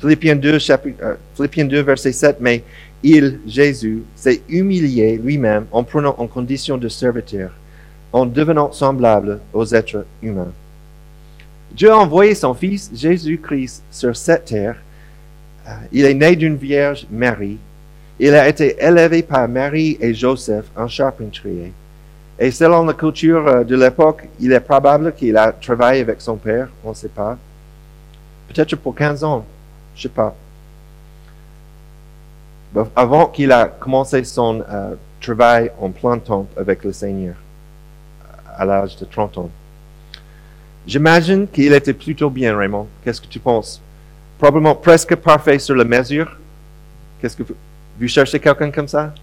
Philippiens 0.00 0.36
2, 0.36 0.58
chapitre, 0.58 0.98
euh, 1.02 1.14
Philippiens 1.34 1.64
2 1.66 1.82
verset 1.82 2.12
7, 2.12 2.36
mais 2.40 2.64
il, 3.02 3.40
Jésus, 3.46 4.02
s'est 4.16 4.42
humilié 4.48 5.18
lui-même 5.22 5.66
en 5.72 5.82
prenant 5.82 6.14
en 6.18 6.26
condition 6.26 6.78
de 6.78 6.88
serviteur, 6.88 7.50
en 8.12 8.26
devenant 8.26 8.72
semblable 8.72 9.40
aux 9.52 9.66
êtres 9.66 10.06
humains. 10.22 10.52
Dieu 11.72 11.90
a 11.90 11.98
envoyé 11.98 12.34
son 12.34 12.54
Fils 12.54 12.90
Jésus-Christ 12.94 13.82
sur 13.90 14.16
cette 14.16 14.46
terre 14.46 14.76
il 15.92 16.04
est 16.04 16.14
né 16.14 16.36
d'une 16.36 16.56
vierge 16.56 17.06
Marie. 17.10 17.58
Il 18.18 18.34
a 18.34 18.48
été 18.48 18.76
élevé 18.82 19.22
par 19.22 19.48
Marie 19.48 19.96
et 20.00 20.14
Joseph 20.14 20.66
en 20.76 20.86
charpentier. 20.88 21.72
Et 22.38 22.50
selon 22.50 22.84
la 22.84 22.94
culture 22.94 23.46
euh, 23.46 23.64
de 23.64 23.76
l'époque, 23.76 24.28
il 24.40 24.52
est 24.52 24.60
probable 24.60 25.14
qu'il 25.14 25.36
a 25.36 25.52
travaillé 25.52 26.00
avec 26.00 26.20
son 26.20 26.36
père, 26.36 26.68
on 26.84 26.90
ne 26.90 26.94
sait 26.94 27.08
pas. 27.08 27.38
Peut-être 28.48 28.74
pour 28.76 28.94
15 28.94 29.22
ans, 29.22 29.44
je 29.94 30.00
ne 30.00 30.02
sais 30.02 30.08
pas. 30.08 30.34
Avant 32.96 33.26
qu'il 33.26 33.52
a 33.52 33.66
commencé 33.66 34.24
son 34.24 34.64
euh, 34.68 34.94
travail 35.20 35.70
en 35.80 35.90
plein 35.90 36.18
temps 36.18 36.48
avec 36.56 36.82
le 36.82 36.92
Seigneur, 36.92 37.36
à 38.56 38.64
l'âge 38.64 38.96
de 38.96 39.04
30 39.04 39.38
ans. 39.38 39.50
J'imagine 40.86 41.46
qu'il 41.46 41.72
était 41.72 41.94
plutôt 41.94 42.30
bien, 42.30 42.56
Raymond. 42.56 42.88
Qu'est-ce 43.04 43.20
que 43.20 43.28
tu 43.28 43.38
penses? 43.38 43.80
Probablement 44.44 44.74
presque 44.74 45.16
parfait 45.16 45.58
sur 45.58 45.74
la 45.74 45.84
mesure. 45.84 46.36
Qu'est-ce 47.18 47.34
que 47.34 47.44
vous, 47.98 48.08
cherchez 48.08 48.38
quelqu'un 48.38 48.70
comme 48.70 48.86
ça? 48.86 49.14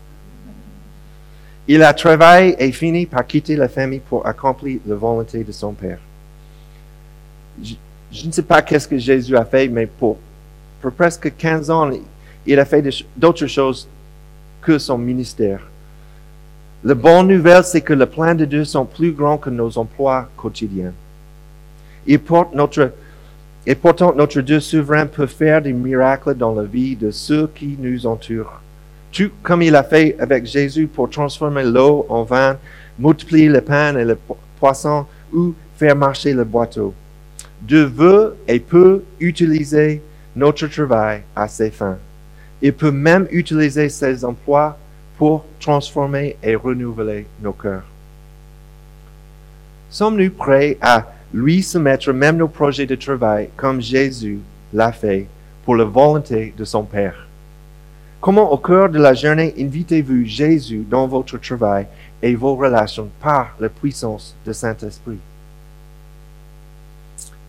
Il 1.67 1.83
a 1.83 1.93
travaillé 1.93 2.55
et 2.57 2.71
fini 2.71 3.05
par 3.05 3.27
quitter 3.27 3.55
la 3.55 3.69
famille 3.69 3.99
pour 3.99 4.25
accomplir 4.25 4.79
la 4.83 4.95
volonté 4.95 5.43
de 5.43 5.51
son 5.51 5.73
Père. 5.73 5.99
Je, 7.61 8.25
ne 8.25 8.31
sais 8.31 8.41
pas 8.41 8.63
qu'est-ce 8.63 8.87
que 8.87 8.97
Jésus 8.97 9.37
a 9.37 9.45
fait, 9.45 9.67
mais 9.67 9.85
pour, 9.85 10.17
pour 10.81 10.91
presque 10.91 11.31
15 11.37 11.69
ans, 11.69 11.91
il 12.47 12.59
a 12.59 12.65
fait 12.65 12.83
d'autres 13.15 13.45
choses 13.45 13.87
que 14.59 14.79
son 14.79 14.97
ministère. 14.97 15.59
La 16.83 16.95
bonne 16.95 17.27
nouvelle, 17.27 17.63
c'est 17.63 17.81
que 17.81 17.93
le 17.93 18.07
plan 18.07 18.33
de 18.33 18.45
Dieu 18.45 18.65
sont 18.65 18.85
plus 18.85 19.11
grands 19.11 19.37
que 19.37 19.51
nos 19.51 19.77
emplois 19.77 20.27
quotidiens. 20.35 20.93
Il 22.07 22.19
porte 22.19 22.55
notre, 22.55 22.91
et 23.65 23.75
pourtant, 23.75 24.13
notre 24.15 24.41
Dieu 24.41 24.59
souverain 24.59 25.05
peut 25.05 25.27
faire 25.27 25.61
des 25.61 25.73
miracles 25.73 26.33
dans 26.33 26.53
la 26.53 26.63
vie 26.63 26.95
de 26.95 27.11
ceux 27.11 27.47
qui 27.53 27.77
nous 27.79 28.07
entourent. 28.07 28.59
Tout 29.11 29.29
comme 29.43 29.61
il 29.61 29.75
a 29.75 29.83
fait 29.83 30.15
avec 30.19 30.45
Jésus 30.45 30.87
pour 30.87 31.09
transformer 31.09 31.63
l'eau 31.63 32.05
en 32.09 32.23
vin, 32.23 32.57
multiplier 32.97 33.49
le 33.49 33.61
pain 33.61 33.95
et 33.95 34.05
le 34.05 34.17
poisson 34.59 35.05
ou 35.33 35.53
faire 35.77 35.95
marcher 35.95 36.33
le 36.33 36.43
bateau. 36.43 36.93
Dieu 37.61 37.83
veut 37.83 38.35
et 38.47 38.59
peut 38.59 39.03
utiliser 39.19 40.01
notre 40.35 40.65
travail 40.67 41.21
à 41.35 41.47
ses 41.47 41.69
fins. 41.69 41.97
Il 42.61 42.73
peut 42.73 42.91
même 42.91 43.27
utiliser 43.31 43.89
ses 43.89 44.25
emplois 44.25 44.77
pour 45.17 45.45
transformer 45.59 46.35
et 46.41 46.55
renouveler 46.55 47.27
nos 47.41 47.53
cœurs. 47.53 47.83
Sommes-nous 49.89 50.31
prêts 50.31 50.77
à 50.81 51.05
lui 51.33 51.63
soumettre 51.63 52.11
même 52.11 52.37
nos 52.37 52.47
projets 52.47 52.85
de 52.85 52.95
travail 52.95 53.49
comme 53.55 53.81
Jésus 53.81 54.39
l'a 54.73 54.91
fait 54.91 55.27
pour 55.63 55.75
la 55.75 55.85
volonté 55.85 56.53
de 56.57 56.65
son 56.65 56.83
Père? 56.83 57.27
Comment 58.19 58.51
au 58.51 58.57
cœur 58.57 58.89
de 58.89 58.99
la 58.99 59.13
journée 59.13 59.53
invitez-vous 59.57 60.25
Jésus 60.25 60.85
dans 60.89 61.07
votre 61.07 61.37
travail 61.37 61.87
et 62.21 62.35
vos 62.35 62.55
relations 62.55 63.09
par 63.19 63.55
la 63.59 63.69
puissance 63.69 64.35
du 64.45 64.53
Saint-Esprit? 64.53 65.17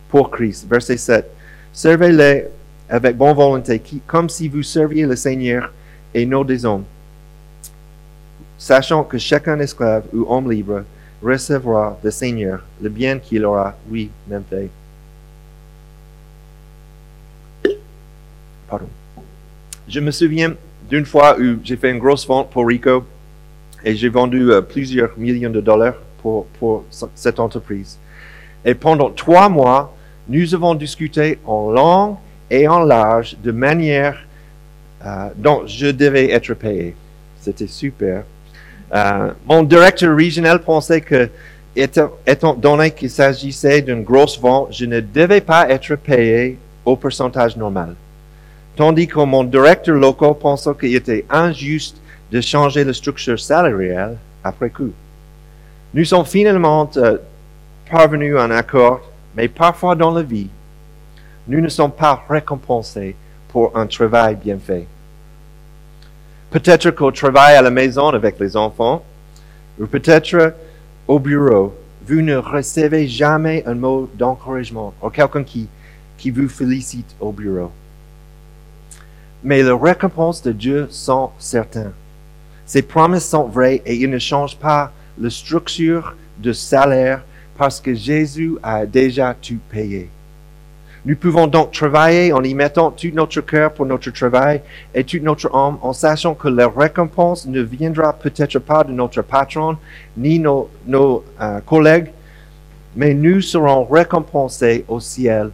Pour 0.09 0.31
Christ, 0.31 0.67
verset 0.69 0.97
7. 0.97 1.31
Servez-les 1.73 2.47
avec 2.89 3.17
bonne 3.17 3.35
volonté, 3.35 3.83
comme 4.07 4.29
si 4.29 4.49
vous 4.49 4.63
serviez 4.63 5.07
le 5.07 5.17
Seigneur 5.17 5.73
et 6.15 6.27
non 6.27 6.45
des 6.45 6.65
hommes, 6.65 6.85
sachant 8.59 9.05
que 9.05 9.19
chacun 9.19 9.59
esclave 9.61 10.05
ou 10.13 10.27
homme 10.29 10.51
libre 10.51 10.85
recevra 11.23 11.99
du 12.03 12.11
Seigneur 12.11 12.63
le 12.81 12.89
bien 12.89 13.19
qu'il 13.19 13.45
aura 13.45 13.75
lui-même 13.91 14.43
fait. 14.49 14.69
Pardon. 18.69 18.89
Je 19.89 20.01
me 20.01 20.11
souviens 20.11 20.55
d'une 20.89 21.05
fois 21.05 21.39
où 21.39 21.59
j'ai 21.63 21.77
fait 21.77 21.91
une 21.91 21.99
grosse 21.99 22.27
vente 22.27 22.51
pour 22.51 22.67
Rico 22.67 23.05
et 23.85 23.95
j'ai 23.95 24.09
vendu 24.09 24.51
euh, 24.51 24.61
plusieurs 24.61 25.17
millions 25.19 25.51
de 25.51 25.61
dollars 25.61 25.97
pour, 26.23 26.47
pour 26.59 26.85
cette 27.15 27.41
entreprise. 27.41 27.99
Et 28.65 28.75
pendant 28.75 29.11
trois 29.11 29.49
mois, 29.49 29.95
nous 30.29 30.55
avons 30.55 30.75
discuté 30.75 31.39
en 31.45 31.71
langue 31.71 32.17
et 32.51 32.69
en 32.69 32.81
large 32.81 33.37
de 33.43 33.51
manière 33.51 34.19
euh, 35.05 35.29
dont 35.37 35.67
je 35.67 35.89
devais 35.89 36.31
être 36.31 36.55
payé. 36.55 36.95
C'était 37.41 37.67
super. 37.67 38.25
Euh, 38.93 39.31
mon 39.47 39.63
directeur 39.63 40.15
régional 40.15 40.61
pensait 40.61 41.01
que, 41.01 41.29
étant, 41.75 42.55
donné 42.55 42.91
qu'il 42.91 43.11
s'agissait 43.11 43.81
d'une 43.81 44.03
grosse 44.03 44.39
vente, 44.39 44.69
je 44.73 44.85
ne 44.85 45.01
devais 45.01 45.41
pas 45.41 45.69
être 45.71 45.95
payé 45.97 46.59
au 46.85 46.97
pourcentage 46.97 47.57
normal. 47.57 47.95
Tandis 48.77 49.07
que 49.07 49.19
mon 49.19 49.45
directeur 49.45 49.97
local 49.97 50.35
pensait 50.39 50.75
qu'il 50.79 50.95
était 50.95 51.25
injuste 51.31 51.97
de 52.31 52.41
changer 52.41 52.85
la 52.85 52.93
structure 52.93 53.39
salariale 53.39 54.17
après 54.45 54.71
coup. 54.71 54.93
Nous 55.95 56.05
sommes 56.05 56.25
finalement 56.25 56.91
euh, 56.97 57.19
parvenus 57.91 58.37
à 58.37 58.45
un 58.45 58.51
accord, 58.51 59.01
mais 59.37 59.49
parfois 59.49 59.95
dans 59.95 60.11
la 60.11 60.23
vie, 60.23 60.49
nous 61.49 61.61
ne 61.61 61.69
sommes 61.69 61.93
pas 61.93 62.25
récompensés 62.29 63.15
pour 63.49 63.77
un 63.77 63.87
travail 63.87 64.37
bien 64.37 64.59
fait. 64.59 64.87
Peut-être 66.53 66.91
qu'au 66.91 67.11
travail 67.11 67.57
à 67.57 67.63
la 67.63 67.71
maison 67.71 68.09
avec 68.09 68.39
les 68.39 68.59
enfants, 68.59 69.03
ou 69.81 69.87
peut-être 69.87 70.53
au 71.09 71.19
bureau, 71.19 71.75
vous 72.07 72.21
ne 72.21 72.37
recevez 72.37 73.09
jamais 73.09 73.65
un 73.65 73.75
mot 73.75 74.07
d'encouragement 74.15 74.93
ou 75.03 75.09
quelqu'un 75.09 75.45
qui, 75.45 75.67
qui 76.19 76.31
vous 76.31 76.51
félicite 76.51 77.17
au 77.21 77.33
bureau. 77.33 77.71
Mais 79.43 79.63
les 79.63 79.73
récompenses 79.73 80.43
de 80.43 80.53
Dieu 80.53 80.89
sont 80.91 81.31
certaines. 81.39 81.95
Ses 82.67 82.83
promesses 82.83 83.31
sont 83.31 83.45
vraies 83.45 83.81
et 83.87 83.95
il 83.95 84.11
ne 84.11 84.19
change 84.19 84.59
pas 84.59 84.93
la 85.19 85.31
structure 85.31 86.15
de 86.39 86.53
salaire 86.53 87.25
parce 87.57 87.81
que 87.81 87.95
Jésus 87.95 88.59
a 88.63 88.85
déjà 88.85 89.35
tout 89.41 89.59
payé. 89.71 90.11
Nous 91.05 91.17
pouvons 91.17 91.49
donc 91.49 91.73
travailler 91.73 92.33
en 92.33 92.45
y 92.45 92.55
mettant 92.55 92.93
tout 92.93 93.11
notre 93.13 93.41
cœur 93.41 93.75
pour 93.75 93.87
notre 93.87 94.11
travail 94.11 94.61
et 94.95 95.03
toute 95.03 95.23
notre 95.23 95.53
âme 95.53 95.79
en 95.83 95.93
sachant 95.93 96.35
que 96.35 96.47
la 96.47 96.69
récompense 96.69 97.45
ne 97.47 97.61
viendra 97.61 98.13
peut-être 98.13 98.61
pas 98.61 98.85
de 98.85 98.93
notre 98.93 99.23
patron 99.23 99.77
ni 100.17 100.39
nos, 100.39 100.71
nos 100.87 101.25
euh, 101.41 101.59
collègues, 101.67 102.13
mais 102.95 103.15
nous 103.15 103.41
serons 103.41 103.85
récompensés 103.85 104.85
au 104.87 105.01
ciel 105.01 105.51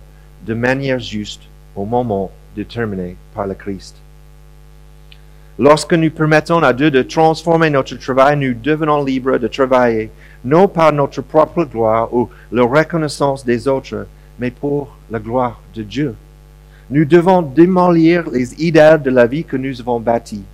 de 0.46 0.52
manière 0.52 0.98
juste 0.98 1.42
au 1.74 1.86
moment 1.86 2.30
déterminé 2.54 3.16
par 3.34 3.46
le 3.46 3.54
Christ. 3.54 3.96
Lorsque 5.58 5.94
nous 5.94 6.10
permettons 6.10 6.62
à 6.62 6.74
Dieu 6.74 6.90
de 6.90 7.02
transformer 7.02 7.70
notre 7.70 7.96
travail, 7.96 8.36
nous 8.36 8.52
devenons 8.52 9.02
libres 9.02 9.38
de 9.38 9.48
travailler, 9.48 10.10
non 10.44 10.68
par 10.68 10.92
notre 10.92 11.22
propre 11.22 11.64
gloire 11.64 12.12
ou 12.14 12.28
la 12.52 12.64
reconnaissance 12.64 13.46
des 13.46 13.66
autres, 13.66 14.06
mais 14.38 14.50
pour 14.50 14.97
la 15.10 15.18
gloire 15.18 15.60
de 15.74 15.82
Dieu. 15.82 16.14
Nous 16.90 17.04
devons 17.04 17.42
démolir 17.42 18.28
les 18.30 18.54
idées 18.54 18.96
de 19.02 19.10
la 19.10 19.26
vie 19.26 19.44
que 19.44 19.56
nous 19.56 19.80
avons 19.80 20.00
bâties. 20.00 20.44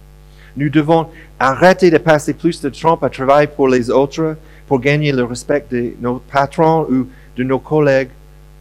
Nous 0.56 0.68
devons 0.68 1.06
arrêter 1.38 1.90
de 1.90 1.98
passer 1.98 2.34
plus 2.34 2.60
de 2.60 2.68
temps 2.68 2.96
à 2.96 3.08
travailler 3.08 3.46
pour 3.46 3.68
les 3.68 3.90
autres, 3.90 4.36
pour 4.66 4.80
gagner 4.80 5.12
le 5.12 5.24
respect 5.24 5.66
de 5.70 5.92
nos 6.00 6.18
patrons 6.18 6.86
ou 6.90 7.06
de 7.36 7.44
nos 7.44 7.58
collègues 7.58 8.10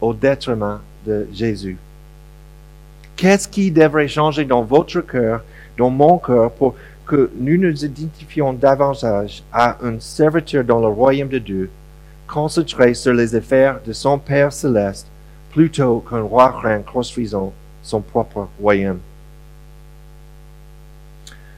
au 0.00 0.12
détriment 0.12 0.80
de 1.06 1.26
Jésus. 1.32 1.76
Qu'est-ce 3.16 3.48
qui 3.48 3.70
devrait 3.70 4.08
changer 4.08 4.44
dans 4.44 4.62
votre 4.62 5.00
cœur, 5.00 5.42
dans 5.76 5.90
mon 5.90 6.18
cœur, 6.18 6.50
pour 6.52 6.74
que 7.06 7.30
nous 7.38 7.58
nous 7.58 7.84
identifions 7.84 8.52
davantage 8.52 9.42
à 9.52 9.78
un 9.84 10.00
serviteur 10.00 10.64
dans 10.64 10.80
le 10.80 10.88
royaume 10.88 11.28
de 11.28 11.38
Dieu, 11.38 11.70
concentré 12.26 12.94
sur 12.94 13.12
les 13.12 13.34
affaires 13.34 13.78
de 13.86 13.92
son 13.92 14.18
Père 14.18 14.52
céleste 14.52 15.06
plutôt 15.54 16.00
qu'un 16.00 16.22
roi 16.22 16.50
reine 16.50 16.82
construisant 16.82 17.52
son 17.80 18.00
propre 18.00 18.48
royaume. 18.60 18.98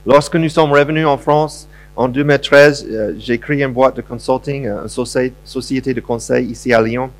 Lorsque 0.04 0.36
nous 0.36 0.50
sommes 0.50 0.70
revenus 0.70 1.06
en 1.06 1.16
France, 1.16 1.66
en 1.96 2.08
2013, 2.08 2.86
euh, 2.88 3.14
j'ai 3.18 3.38
créé 3.38 3.62
une 3.64 3.72
boîte 3.72 3.96
de 3.96 4.02
consulting, 4.02 4.66
euh, 4.66 4.86
une 4.86 5.32
société 5.44 5.94
de 5.94 6.00
conseil 6.02 6.46
ici 6.46 6.74
à 6.74 6.82
Lyon, 6.82 7.10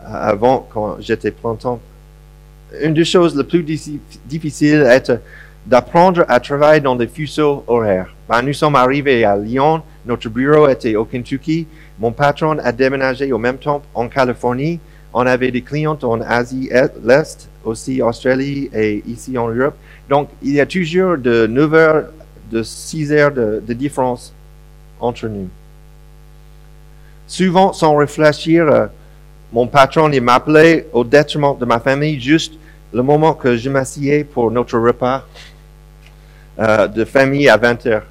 euh, 0.00 0.04
avant 0.10 0.66
quand 0.68 0.96
j'étais 0.98 1.30
plantant. 1.30 1.80
Une 2.82 2.92
des 2.92 3.04
choses 3.04 3.36
les 3.36 3.44
plus 3.44 3.62
difficiles 3.62 4.84
est 4.90 5.12
d'apprendre 5.64 6.24
à 6.28 6.40
travailler 6.40 6.80
dans 6.80 6.96
des 6.96 7.06
fuseaux 7.06 7.62
horaires. 7.68 8.12
Ben, 8.28 8.42
nous 8.42 8.52
sommes 8.52 8.74
arrivés 8.74 9.24
à 9.24 9.36
Lyon, 9.36 9.82
notre 10.04 10.28
bureau 10.28 10.68
était 10.68 10.96
au 10.96 11.04
Kentucky, 11.04 11.68
mon 11.98 12.10
patron 12.10 12.58
a 12.58 12.72
déménagé 12.72 13.32
au 13.32 13.38
même 13.38 13.56
temps 13.58 13.82
en 13.94 14.08
Californie, 14.08 14.80
on 15.18 15.24
avait 15.24 15.50
des 15.50 15.62
clients 15.62 15.98
en 16.02 16.20
Asie 16.20 16.68
l'Est, 17.02 17.48
aussi 17.64 18.02
Australie 18.02 18.68
et 18.74 19.02
ici 19.06 19.38
en 19.38 19.48
Europe. 19.48 19.74
Donc, 20.10 20.28
il 20.42 20.52
y 20.52 20.60
a 20.60 20.66
toujours 20.66 21.16
de 21.16 21.46
9 21.46 21.74
heures, 21.74 22.04
de 22.50 22.62
6 22.62 23.12
heures 23.12 23.32
de, 23.32 23.72
différence 23.72 24.34
entre 25.00 25.26
nous. 25.28 25.48
Souvent, 27.26 27.72
sans 27.72 27.96
réfléchir, 27.96 28.68
euh, 28.68 28.86
mon 29.54 29.66
patron 29.66 30.10
m'appelait 30.20 30.86
au 30.92 31.02
détriment 31.02 31.56
de 31.58 31.64
ma 31.64 31.80
famille 31.80 32.20
juste 32.20 32.52
le 32.92 33.02
moment 33.02 33.32
que 33.32 33.56
je 33.56 33.70
m'assieds 33.70 34.22
pour 34.22 34.50
notre 34.50 34.78
repas 34.78 35.24
euh, 36.58 36.88
de 36.88 37.06
famille 37.06 37.48
à 37.48 37.56
20 37.56 37.86
heures. 37.86 38.06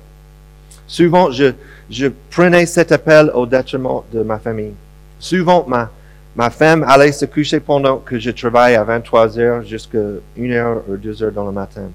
Souvent, 0.87 1.29
je, 1.29 1.53
je 1.87 2.07
prenais 2.31 2.65
cet 2.65 2.91
appel 2.91 3.29
au 3.35 3.45
détriment 3.45 4.01
de 4.11 4.23
ma 4.23 4.39
famille. 4.39 4.73
Souvent, 5.19 5.65
ma, 5.67 5.91
Ma 6.35 6.49
femme 6.49 6.83
allait 6.83 7.13
se 7.13 7.25
coucher 7.25 7.61
pendant 7.61 7.97
que 7.97 8.19
je 8.19 8.29
travaille 8.29 8.75
à 8.75 8.83
23 8.83 9.39
heures 9.39 9.63
jusqu'à 9.63 9.99
1 10.37 10.51
heure 10.51 10.83
ou 10.89 10.97
2 10.97 11.23
heures 11.23 11.31
dans 11.31 11.45
le 11.45 11.53
matin. 11.53 11.89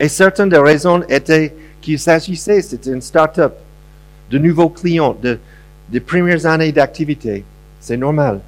Et 0.00 0.08
certaines 0.08 0.48
des 0.48 0.58
raisons 0.58 1.02
étaient 1.08 1.54
qu'il 1.82 1.98
s'agissait, 1.98 2.62
c'était 2.62 2.92
une 2.92 3.02
start-up, 3.02 3.54
de 4.30 4.38
nouveaux 4.38 4.70
clients, 4.70 5.14
de, 5.22 5.38
des 5.90 6.00
premières 6.00 6.46
années 6.46 6.72
d'activité. 6.72 7.44
C'est 7.78 7.98
normal. 7.98 8.40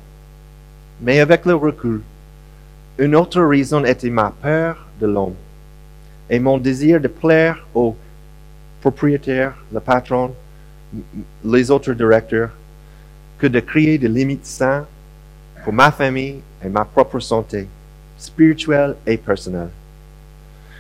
Mais 1.03 1.21
avec 1.21 1.45
le 1.45 1.55
recul, 1.55 2.01
une 2.99 3.15
autre 3.15 3.43
raison 3.43 3.85
était 3.85 4.09
ma 4.09 4.33
peur 4.43 4.87
de 4.99 5.07
l'homme 5.07 5.35
et 6.31 6.39
mon 6.39 6.57
désir 6.57 6.99
de 6.99 7.09
plaire 7.09 7.67
aux 7.75 7.95
propriétaires, 8.81 9.53
le 9.71 9.81
patron, 9.81 10.35
les 11.45 11.71
autres 11.71 11.93
directeurs 11.93 12.51
que 13.39 13.47
de 13.47 13.61
créer 13.61 13.99
des 13.99 14.09
limites 14.09 14.47
saines 14.47 14.85
pour 15.65 15.73
ma 15.73 15.91
famille 15.91 16.41
et 16.65 16.69
ma 16.69 16.85
propre 16.85 17.21
santé, 17.21 17.69
spirituelle 18.19 18.97
et 19.07 19.17
personnelle. 19.17 19.71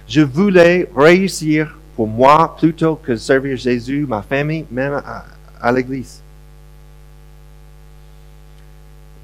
Je 0.08 0.20
voulais 0.20 0.88
réussir 0.94 1.76
pour 1.96 2.06
moi 2.06 2.54
plutôt 2.56 2.96
que 2.96 3.16
servir 3.16 3.56
Jésus, 3.56 4.06
ma 4.06 4.22
famille, 4.22 4.64
même 4.70 4.94
à, 5.04 5.24
à 5.60 5.72
l'église. 5.72 6.20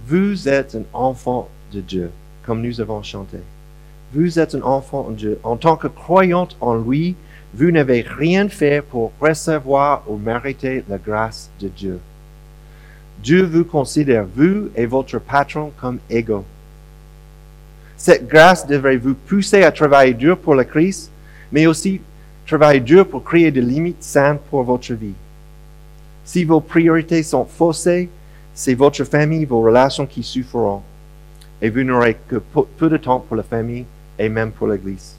Vous 0.07 0.49
êtes 0.49 0.75
un 0.75 0.85
enfant 0.92 1.49
de 1.73 1.81
Dieu, 1.81 2.11
comme 2.45 2.61
nous 2.61 2.81
avons 2.81 3.03
chanté. 3.03 3.38
Vous 4.12 4.38
êtes 4.38 4.55
un 4.55 4.62
enfant 4.62 5.11
de 5.11 5.14
Dieu. 5.14 5.38
En 5.42 5.57
tant 5.57 5.77
que 5.77 5.87
croyante 5.87 6.57
en 6.61 6.75
lui, 6.75 7.14
vous 7.55 7.71
n'avez 7.71 8.01
rien 8.03 8.49
fait 8.49 8.83
pour 8.83 9.12
recevoir 9.21 10.03
ou 10.09 10.16
mériter 10.16 10.85
la 10.88 10.99
grâce 10.99 11.51
de 11.61 11.68
Dieu. 11.68 12.01
Dieu 13.22 13.44
vous 13.44 13.64
considère, 13.64 14.26
vous 14.35 14.68
et 14.74 14.87
votre 14.87 15.18
patron, 15.18 15.72
comme 15.80 15.98
égaux. 16.11 16.44
Cette 17.96 18.26
grâce 18.26 18.66
devrait 18.66 18.96
vous 18.96 19.14
pousser 19.14 19.62
à 19.62 19.70
travailler 19.70 20.12
dur 20.12 20.37
pour 20.37 20.56
le 20.56 20.64
Christ, 20.64 21.11
mais 21.52 21.66
aussi 21.66 22.00
travailler 22.46 22.80
dur 22.80 23.06
pour 23.06 23.22
créer 23.22 23.52
des 23.52 23.61
limites 23.61 24.02
saines 24.02 24.38
pour 24.50 24.64
votre 24.64 24.92
vie. 24.94 25.14
Si 26.24 26.42
vos 26.42 26.61
priorités 26.61 27.22
sont 27.22 27.44
faussées, 27.44 28.08
c'est 28.54 28.74
votre 28.74 29.04
famille, 29.04 29.44
vos 29.44 29.62
relations 29.62 30.06
qui 30.06 30.24
souffriront. 30.24 30.82
Et 31.61 31.70
vous 31.70 31.85
n'aurez 31.85 32.16
que 32.28 32.37
peu 32.37 32.88
de 32.88 32.96
temps 32.96 33.20
pour 33.20 33.37
la 33.37 33.44
famille 33.44 33.85
et 34.18 34.28
même 34.28 34.50
pour 34.50 34.66
l'Église. 34.66 35.16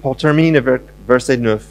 Pour 0.00 0.16
terminer 0.16 0.58
avec 0.58 0.82
verset 1.08 1.36
9 1.36 1.66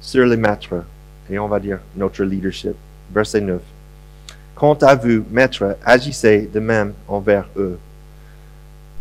sur 0.00 0.24
les 0.24 0.38
maîtres, 0.38 0.84
et 1.28 1.38
on 1.38 1.48
va 1.48 1.60
dire 1.60 1.80
notre 1.96 2.24
leadership. 2.24 2.74
Verset 3.12 3.40
9. 3.40 3.60
Quant 4.54 4.74
à 4.74 4.94
vous, 4.94 5.24
maîtres, 5.30 5.76
agissez 5.84 6.48
de 6.52 6.60
même 6.60 6.94
envers 7.08 7.46
eux. 7.56 7.78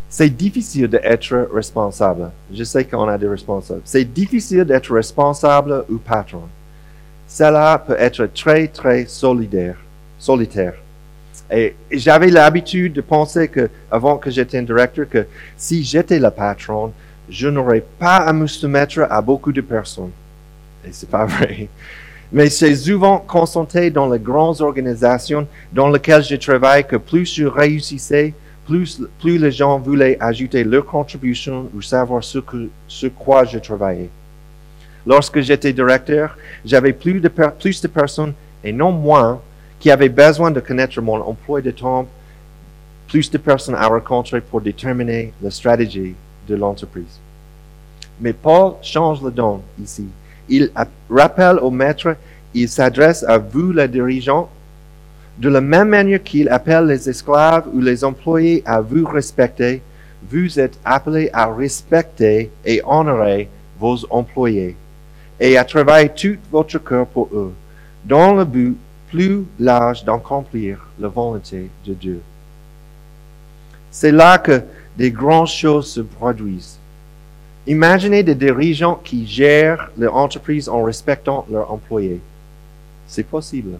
C'est 0.09 0.29
difficile 0.29 0.87
d'être 0.87 1.49
responsable. 1.53 2.31
Je 2.53 2.63
sais 2.63 2.85
qu'on 2.85 3.07
a 3.07 3.17
des 3.17 3.27
responsables. 3.27 3.81
C'est 3.83 4.05
difficile 4.05 4.63
d'être 4.63 4.93
responsable 4.93 5.85
ou 5.89 5.97
patron. 5.97 6.43
Cela 7.27 7.83
peut 7.85 7.95
être 7.97 8.27
très, 8.27 8.67
très 8.67 9.05
solidaire, 9.05 9.77
solitaire. 10.19 10.75
Et 11.51 11.75
j'avais 11.91 12.29
l'habitude 12.29 12.93
de 12.93 13.01
penser 13.01 13.47
que, 13.47 13.69
avant 13.91 14.17
que 14.17 14.29
j'étais 14.29 14.59
un 14.59 14.63
directeur, 14.63 15.09
que 15.09 15.25
si 15.57 15.83
j'étais 15.83 16.19
le 16.19 16.29
patron, 16.29 16.93
je 17.29 17.47
n'aurais 17.47 17.83
pas 17.99 18.17
à 18.17 18.33
me 18.33 18.47
soumettre 18.47 19.07
à 19.09 19.21
beaucoup 19.21 19.51
de 19.51 19.61
personnes. 19.61 20.11
Et 20.85 20.89
c'est 20.91 21.09
pas 21.09 21.25
vrai. 21.25 21.69
Mais 22.33 22.49
c'est 22.49 22.75
souvent 22.75 23.19
constaté 23.19 23.91
dans 23.91 24.09
les 24.11 24.17
grandes 24.17 24.59
organisations 24.59 25.47
dans 25.71 25.89
lesquelles 25.89 26.23
je 26.23 26.35
travaille 26.35 26.83
que 26.83 26.95
plus 26.95 27.31
je 27.31 27.45
réussissais, 27.45 28.33
plus, 28.65 28.99
les 29.23 29.51
gens 29.51 29.77
voulaient 29.77 30.17
ajouter 30.19 30.63
leur 30.63 30.83
contribution 30.85 31.69
ou 31.75 31.81
savoir 31.83 32.23
ce, 32.23 32.39
que, 32.39 32.69
ce 32.87 33.05
quoi 33.05 33.45
je 33.45 33.59
travaillais. 33.59 34.09
Lorsque 35.05 35.41
j'étais 35.41 35.73
directeur, 35.73 36.35
j'avais 36.65 36.93
plus 36.93 37.19
de, 37.19 37.27
plus 37.27 37.81
de 37.81 37.87
personnes, 37.87 38.33
et 38.63 38.71
non 38.71 38.91
moins, 38.91 39.39
qui 39.79 39.91
avaient 39.91 40.09
besoin 40.09 40.49
de 40.49 40.59
connaître 40.59 40.99
mon 41.01 41.21
emploi 41.21 41.61
de 41.61 41.71
temps, 41.71 42.07
plus 43.09 43.29
de 43.29 43.37
personnes 43.37 43.75
à 43.75 43.85
rencontrer 43.85 44.41
pour 44.41 44.59
déterminer 44.59 45.33
la 45.41 45.51
stratégie 45.51 46.15
de 46.47 46.55
l'entreprise. 46.55 47.19
Mais 48.19 48.33
Paul 48.33 48.73
change 48.81 49.21
le 49.21 49.29
don 49.29 49.61
ici. 49.79 50.07
Il 50.49 50.71
rappelle 51.09 51.59
au 51.59 51.71
maître, 51.71 52.15
il 52.53 52.69
s'adresse 52.69 53.23
à 53.23 53.37
vous, 53.37 53.71
les 53.71 53.87
dirigeants, 53.87 54.49
de 55.37 55.49
la 55.49 55.61
même 55.61 55.89
manière 55.89 56.21
qu'il 56.21 56.49
appelle 56.49 56.85
les 56.85 57.09
esclaves 57.09 57.67
ou 57.73 57.79
les 57.81 58.03
employés 58.03 58.61
à 58.65 58.81
vous 58.81 59.05
respecter, 59.05 59.81
vous 60.29 60.59
êtes 60.59 60.77
appelés 60.85 61.29
à 61.33 61.51
respecter 61.51 62.51
et 62.63 62.81
honorer 62.85 63.49
vos 63.79 63.97
employés 64.09 64.75
et 65.39 65.57
à 65.57 65.65
travailler 65.65 66.09
tout 66.09 66.37
votre 66.51 66.77
cœur 66.77 67.07
pour 67.07 67.29
eux, 67.33 67.53
dans 68.05 68.35
le 68.35 68.45
but 68.45 68.77
plus 69.09 69.43
large 69.59 70.03
d'accomplir 70.05 70.79
la 70.99 71.07
volonté 71.07 71.69
de 71.85 71.93
Dieu. 71.93 72.21
C'est 73.91 74.11
là 74.11 74.37
que 74.37 74.61
des 74.97 75.11
grandes 75.11 75.47
choses 75.47 75.87
se 75.91 76.01
produisent. 76.01 76.77
Imaginez 77.65 78.23
des 78.23 78.35
dirigeants 78.35 78.99
qui 79.03 79.25
gèrent 79.25 79.89
leur 79.97 80.15
entreprise 80.15 80.67
en 80.67 80.83
respectant 80.83 81.45
leurs 81.49 81.71
employés. 81.71 82.19
C'est 83.07 83.25
possible. 83.25 83.77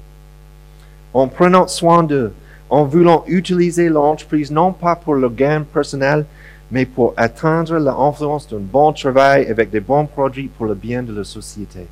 En 1.13 1.27
prenant 1.27 1.67
soin 1.67 2.03
d'eux, 2.03 2.33
en 2.69 2.85
voulant 2.85 3.23
utiliser 3.27 3.89
l'entreprise 3.89 4.51
non 4.51 4.71
pas 4.71 4.95
pour 4.95 5.15
le 5.15 5.29
gain 5.29 5.61
personnel, 5.61 6.25
mais 6.71 6.85
pour 6.85 7.13
atteindre 7.17 7.77
l'influence 7.77 8.47
d'un 8.47 8.57
bon 8.57 8.93
travail 8.93 9.47
avec 9.47 9.69
des 9.69 9.79
bons 9.79 10.05
produits 10.05 10.47
pour 10.47 10.65
le 10.65 10.73
bien 10.73 11.03
de 11.03 11.13
la 11.13 11.23
société. 11.23 11.85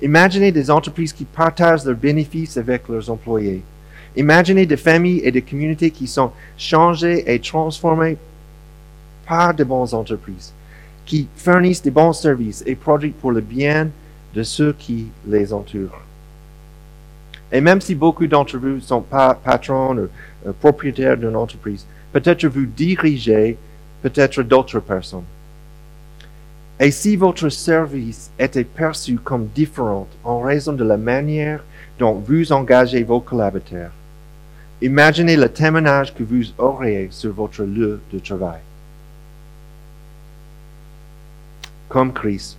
Imaginez 0.00 0.50
des 0.50 0.70
entreprises 0.70 1.12
qui 1.12 1.24
partagent 1.24 1.84
leurs 1.84 1.96
bénéfices 1.96 2.56
avec 2.56 2.88
leurs 2.88 3.10
employés. 3.10 3.62
Imaginez 4.16 4.66
des 4.66 4.76
familles 4.76 5.20
et 5.24 5.30
des 5.30 5.42
communautés 5.42 5.90
qui 5.90 6.06
sont 6.06 6.30
changées 6.56 7.22
et 7.32 7.38
transformées 7.38 8.16
par 9.26 9.54
de 9.54 9.64
bonnes 9.64 9.94
entreprises, 9.94 10.52
qui 11.04 11.28
fournissent 11.36 11.82
des 11.82 11.90
bons 11.90 12.12
services 12.12 12.62
et 12.66 12.74
produits 12.74 13.10
pour 13.10 13.32
le 13.32 13.40
bien 13.40 13.88
de 14.34 14.42
ceux 14.42 14.72
qui 14.72 15.08
les 15.26 15.52
entourent. 15.52 16.00
Et 17.50 17.60
même 17.60 17.80
si 17.80 17.94
beaucoup 17.94 18.26
d'entre 18.26 18.56
vous 18.56 18.80
sont 18.80 19.02
pas 19.02 19.34
patrons 19.34 19.96
ou 19.96 20.08
euh, 20.46 20.52
propriétaires 20.58 21.18
d'une 21.18 21.36
entreprise, 21.36 21.86
peut-être 22.12 22.46
vous 22.46 22.64
dirigez 22.64 23.58
peut-être 24.00 24.42
d'autres 24.42 24.80
personnes. 24.80 25.24
Et 26.80 26.90
si 26.90 27.14
votre 27.14 27.48
service 27.50 28.30
était 28.38 28.64
perçu 28.64 29.16
comme 29.16 29.46
différent 29.54 30.08
en 30.24 30.40
raison 30.40 30.72
de 30.72 30.82
la 30.82 30.96
manière 30.96 31.62
dont 31.98 32.14
vous 32.14 32.50
engagez 32.52 33.04
vos 33.04 33.20
collaborateurs, 33.20 33.92
imaginez 34.80 35.36
le 35.36 35.48
témoignage 35.48 36.14
que 36.14 36.24
vous 36.24 36.42
auriez 36.58 37.08
sur 37.10 37.32
votre 37.32 37.62
lieu 37.62 38.00
de 38.12 38.18
travail. 38.18 38.60
Comme 41.92 42.10
Christ, 42.10 42.56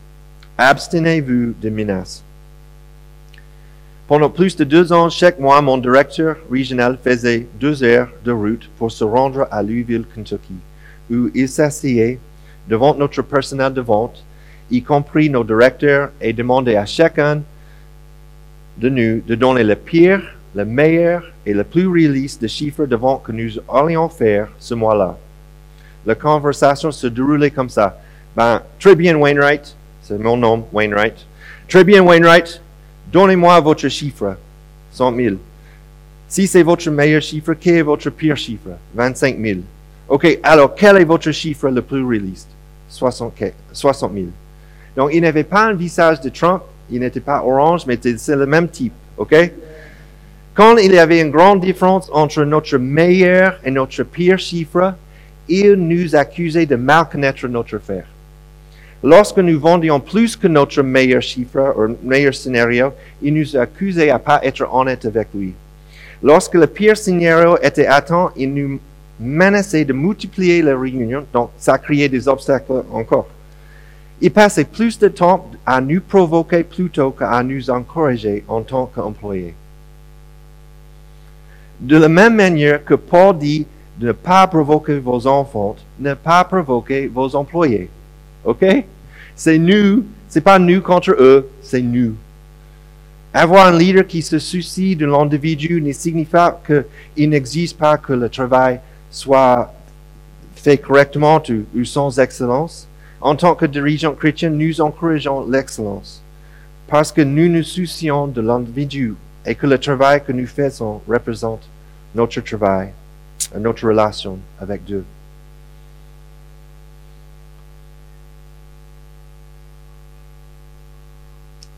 abstenez-vous 0.59 1.55
de 1.59 1.69
menaces. 1.71 2.23
Pendant 4.07 4.29
plus 4.29 4.55
de 4.55 4.63
deux 4.63 4.93
ans, 4.93 5.09
chaque 5.09 5.39
mois, 5.39 5.59
mon 5.59 5.79
directeur 5.79 6.35
régional 6.51 6.99
faisait 7.03 7.47
deux 7.59 7.83
heures 7.83 8.09
de 8.23 8.31
route 8.31 8.69
pour 8.77 8.91
se 8.91 9.03
rendre 9.03 9.47
à 9.49 9.63
Louisville, 9.63 10.05
Kentucky, 10.13 10.53
où 11.09 11.31
il 11.33 11.49
s'asseyait 11.49 12.19
devant 12.69 12.93
notre 12.93 13.23
personnel 13.23 13.73
de 13.73 13.81
vente, 13.81 14.23
y 14.69 14.83
compris 14.83 15.31
nos 15.31 15.43
directeurs, 15.43 16.11
et 16.21 16.31
demandait 16.31 16.77
à 16.77 16.85
chacun 16.85 17.41
de 18.77 18.89
nous 18.89 19.19
de 19.25 19.33
donner 19.33 19.63
le 19.63 19.75
pire, 19.75 20.21
le 20.53 20.63
meilleur 20.63 21.23
et 21.43 21.55
le 21.55 21.63
plus 21.63 21.87
réaliste 21.87 22.39
des 22.39 22.47
chiffres 22.47 22.85
de 22.85 22.95
vente 22.95 23.23
que 23.23 23.31
nous 23.31 23.53
allions 23.67 24.09
faire 24.09 24.49
ce 24.59 24.75
mois-là. 24.75 25.17
La 26.05 26.13
conversation 26.13 26.91
se 26.91 27.07
déroulait 27.07 27.49
comme 27.49 27.69
ça. 27.69 27.97
Ben, 28.35 28.61
très 28.79 28.95
bien, 28.95 29.15
Wainwright. 29.15 29.75
C'est 30.01 30.17
mon 30.17 30.37
nom, 30.37 30.65
Wainwright. 30.73 31.25
Très 31.67 31.83
bien, 31.83 32.01
Wainwright. 32.03 32.61
Donnez-moi 33.11 33.59
votre 33.61 33.87
chiffre. 33.89 34.37
100 34.91 35.15
000. 35.15 35.35
Si 36.27 36.47
c'est 36.47 36.63
votre 36.63 36.89
meilleur 36.89 37.21
chiffre, 37.21 37.53
quel 37.53 37.75
est 37.75 37.81
votre 37.83 38.09
pire 38.09 38.37
chiffre? 38.37 38.69
25 38.95 39.37
000. 39.39 39.59
OK, 40.07 40.39
alors 40.43 40.73
quel 40.75 40.97
est 40.97 41.03
votre 41.03 41.31
chiffre 41.31 41.69
le 41.69 41.81
plus 41.81 42.03
réaliste? 42.05 42.49
60 42.89 43.33
60 43.71 44.13
000. 44.13 44.25
Donc, 44.95 45.11
il 45.13 45.21
n'avait 45.21 45.43
pas 45.43 45.65
un 45.65 45.73
visage 45.73 46.21
de 46.21 46.29
Trump, 46.29 46.63
il 46.89 46.99
n'était 46.99 47.19
pas 47.19 47.43
orange, 47.43 47.85
mais 47.87 47.99
c'est 48.17 48.35
le 48.35 48.45
même 48.45 48.67
type. 48.67 48.93
OK? 49.17 49.35
Quand 50.53 50.77
il 50.77 50.91
y 50.91 50.99
avait 50.99 51.21
une 51.21 51.31
grande 51.31 51.61
différence 51.61 52.09
entre 52.11 52.43
notre 52.43 52.77
meilleur 52.77 53.59
et 53.63 53.71
notre 53.71 54.03
pire 54.03 54.37
chiffre, 54.37 54.93
il 55.47 55.73
nous 55.73 56.15
accusait 56.15 56.65
de 56.65 56.75
mal 56.75 57.09
connaître 57.09 57.47
notre 57.47 57.77
affaire. 57.77 58.05
Lorsque 59.03 59.39
nous 59.39 59.59
vendions 59.59 59.99
plus 59.99 60.37
que 60.37 60.47
notre 60.47 60.81
meilleur 60.81 61.21
chiffre 61.21 61.75
ou 61.77 61.97
meilleur 62.07 62.33
scénario, 62.33 62.93
il 63.21 63.33
nous 63.33 63.57
accusait 63.57 64.09
à 64.09 64.17
pas 64.17 64.39
être 64.43 64.65
honnête 64.73 65.03
avec 65.05 65.27
lui. 65.35 65.53
Lorsque 66.23 66.53
le 66.53 66.67
pire 66.67 66.95
scénario 66.95 67.57
était 67.61 67.85
atteint, 67.85 68.31
il 68.37 68.53
nous 68.53 68.79
menaçait 69.19 69.83
de 69.83 69.91
multiplier 69.91 70.61
les 70.61 70.73
réunions, 70.73 71.25
donc 71.33 71.49
ça 71.57 71.77
créait 71.77 72.07
des 72.07 72.29
obstacles 72.29 72.83
encore. 72.93 73.27
Il 74.21 74.31
passait 74.31 74.63
plus 74.63 74.97
de 74.97 75.09
temps 75.09 75.51
à 75.65 75.81
nous 75.81 75.99
provoquer 75.99 76.63
plutôt 76.63 77.11
qu'à 77.11 77.43
nous 77.43 77.69
encourager 77.69 78.45
en 78.47 78.61
tant 78.61 78.85
qu'employés. 78.85 79.53
De 81.81 81.97
la 81.97 82.07
même 82.07 82.35
manière 82.35 82.85
que 82.85 82.93
Paul 82.93 83.37
dit 83.37 83.67
de 83.99 84.07
ne 84.07 84.11
pas 84.13 84.47
provoquer 84.47 84.99
vos 84.99 85.27
enfants, 85.27 85.75
ne 85.99 86.13
pas 86.13 86.45
provoquer 86.45 87.07
vos 87.07 87.35
employés. 87.35 87.89
OK? 88.45 88.65
C'est 89.36 89.58
nous, 89.58 90.06
c'est 90.29 90.41
pas 90.41 90.60
nous 90.60 90.82
contre 90.82 91.12
eux, 91.12 91.49
c'est 91.62 91.82
nous. 91.82 92.15
Avoir 93.34 93.67
un 93.67 93.77
leader 93.77 94.06
qui 94.06 94.21
se 94.21 94.38
soucie 94.38 94.95
de 94.95 95.06
l'individu 95.06 95.82
ne 95.82 95.91
signifie 95.91 96.38
qu'il 96.65 97.29
n'existe 97.29 97.77
pas 97.77 97.97
que 97.97 98.13
le 98.13 98.29
travail 98.29 98.79
soit 99.10 99.73
fait 100.56 100.77
correctement 100.77 101.41
ou, 101.49 101.79
ou 101.79 101.84
sans 101.84 102.19
excellence. 102.19 102.88
En 103.19 103.36
tant 103.36 103.56
que 103.56 103.65
dirigeants 103.65 104.13
chrétiens, 104.13 104.49
nous 104.49 104.82
encourageons 104.82 105.49
l'excellence 105.49 106.21
parce 106.88 107.12
que 107.12 107.21
nous 107.21 107.49
nous 107.49 107.63
soucions 107.63 108.27
de 108.27 108.41
l'individu 108.41 109.15
et 109.45 109.56
que 109.56 109.65
le 109.65 109.79
travail 109.79 110.23
que 110.23 110.32
nous 110.32 110.45
faisons 110.45 111.01
représente 111.08 111.67
notre 112.13 112.39
travail, 112.41 112.89
notre 113.58 113.88
relation 113.88 114.38
avec 114.60 114.84
Dieu. 114.84 115.03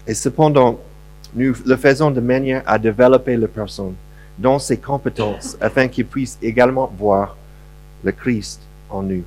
Et 0.07 0.13
cependant, 0.13 0.79
nous 1.33 1.55
le 1.65 1.75
faisons 1.75 2.11
de 2.11 2.21
manière 2.21 2.63
à 2.65 2.77
développer 2.77 3.35
la 3.35 3.47
personne 3.47 3.95
dans 4.37 4.59
ses 4.59 4.77
compétences 4.77 5.57
afin 5.61 5.87
qu'il 5.87 6.05
puisse 6.05 6.37
également 6.41 6.91
voir 6.97 7.35
le 8.03 8.11
Christ 8.11 8.61
en 8.89 9.01
nous. 9.03 9.23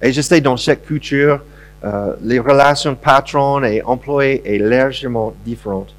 Et 0.00 0.12
je 0.12 0.20
sais, 0.20 0.40
dans 0.40 0.56
chaque 0.56 0.84
culture, 0.84 1.40
euh, 1.84 2.14
les 2.22 2.38
relations 2.38 2.94
patron 2.94 3.62
et 3.64 3.82
employé 3.82 4.42
est 4.44 4.58
légèrement 4.58 5.32
différentes. 5.44 5.94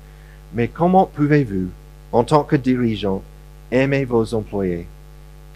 Mais 0.54 0.68
comment 0.68 1.06
pouvez-vous, 1.06 1.70
en 2.12 2.24
tant 2.24 2.44
que 2.44 2.56
dirigeant, 2.56 3.22
aimer 3.72 4.06
vos 4.06 4.34
employés, 4.34 4.88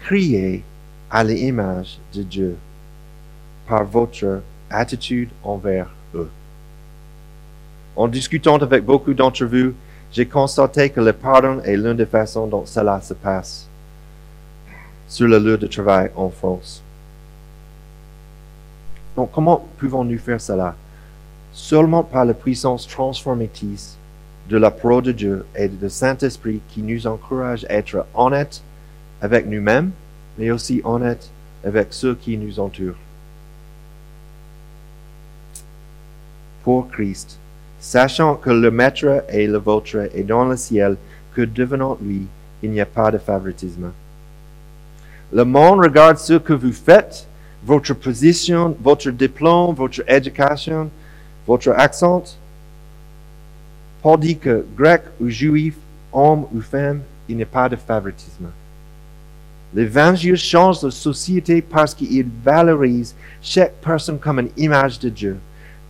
crier 0.00 0.62
à 1.10 1.24
l'image 1.24 1.98
de 2.14 2.22
Dieu 2.22 2.56
par 3.68 3.84
votre 3.84 4.42
attitude 4.70 5.30
envers? 5.42 5.88
En 7.96 8.08
discutant 8.08 8.56
avec 8.56 8.84
beaucoup 8.84 9.14
d'entre 9.14 9.44
vous, 9.44 9.72
j'ai 10.10 10.26
constaté 10.26 10.90
que 10.90 11.00
le 11.00 11.12
pardon 11.12 11.60
est 11.62 11.76
l'une 11.76 11.96
des 11.96 12.06
façons 12.06 12.46
dont 12.46 12.66
cela 12.66 13.00
se 13.00 13.14
passe 13.14 13.68
sur 15.06 15.28
le 15.28 15.38
lieu 15.38 15.58
de 15.58 15.66
travail 15.66 16.10
en 16.16 16.30
France. 16.30 16.82
Donc, 19.16 19.30
comment 19.32 19.64
pouvons-nous 19.78 20.18
faire 20.18 20.40
cela? 20.40 20.74
Seulement 21.52 22.02
par 22.02 22.24
la 22.24 22.34
puissance 22.34 22.88
transformatrice 22.88 23.96
de 24.48 24.56
la 24.56 24.70
parole 24.70 25.02
de 25.02 25.12
Dieu 25.12 25.46
et 25.54 25.68
du 25.68 25.88
Saint-Esprit 25.88 26.60
qui 26.68 26.82
nous 26.82 27.06
encourage 27.06 27.64
à 27.66 27.74
être 27.74 28.04
honnêtes 28.14 28.62
avec 29.22 29.46
nous-mêmes, 29.46 29.92
mais 30.36 30.50
aussi 30.50 30.80
honnêtes 30.84 31.30
avec 31.64 31.88
ceux 31.92 32.14
qui 32.14 32.36
nous 32.36 32.58
entourent. 32.58 32.96
Pour 36.64 36.88
Christ, 36.88 37.38
sachant 37.84 38.36
que 38.36 38.48
le 38.48 38.70
Maître 38.70 39.24
et 39.28 39.46
le 39.46 39.58
vôtre 39.58 40.08
est 40.14 40.22
dans 40.22 40.46
le 40.46 40.56
ciel, 40.56 40.96
que 41.34 41.42
devenant 41.42 41.98
lui, 42.00 42.26
il 42.62 42.70
n'y 42.70 42.80
a 42.80 42.86
pas 42.86 43.10
de 43.10 43.18
favoritisme. 43.18 43.92
Le 45.30 45.44
monde 45.44 45.80
regarde 45.80 46.16
ce 46.16 46.38
que 46.38 46.54
vous 46.54 46.72
faites, 46.72 47.26
votre 47.62 47.92
position, 47.92 48.74
votre 48.82 49.10
diplôme, 49.10 49.74
votre 49.74 50.02
éducation, 50.10 50.88
votre 51.46 51.72
accent. 51.72 52.24
Paul 54.02 54.18
dit 54.18 54.38
que 54.38 54.64
grec 54.74 55.02
ou 55.20 55.28
juif, 55.28 55.74
homme 56.10 56.46
ou 56.54 56.62
femme, 56.62 57.02
il 57.28 57.36
n'y 57.36 57.42
a 57.42 57.46
pas 57.46 57.68
de 57.68 57.76
favoritisme. 57.76 58.46
L'évangile 59.74 60.36
change 60.36 60.82
la 60.82 60.90
société 60.90 61.60
parce 61.60 61.94
qu'il 61.94 62.28
valorise 62.42 63.14
chaque 63.42 63.74
personne 63.82 64.18
comme 64.18 64.38
une 64.38 64.50
image 64.56 64.98
de 65.00 65.10
Dieu 65.10 65.36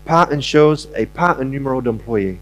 pas 0.04 0.28
une 0.30 0.42
chose 0.42 0.88
et 0.96 1.06
pas 1.06 1.36
un 1.40 1.44
numéro 1.44 1.80
d'employé. 1.80 2.38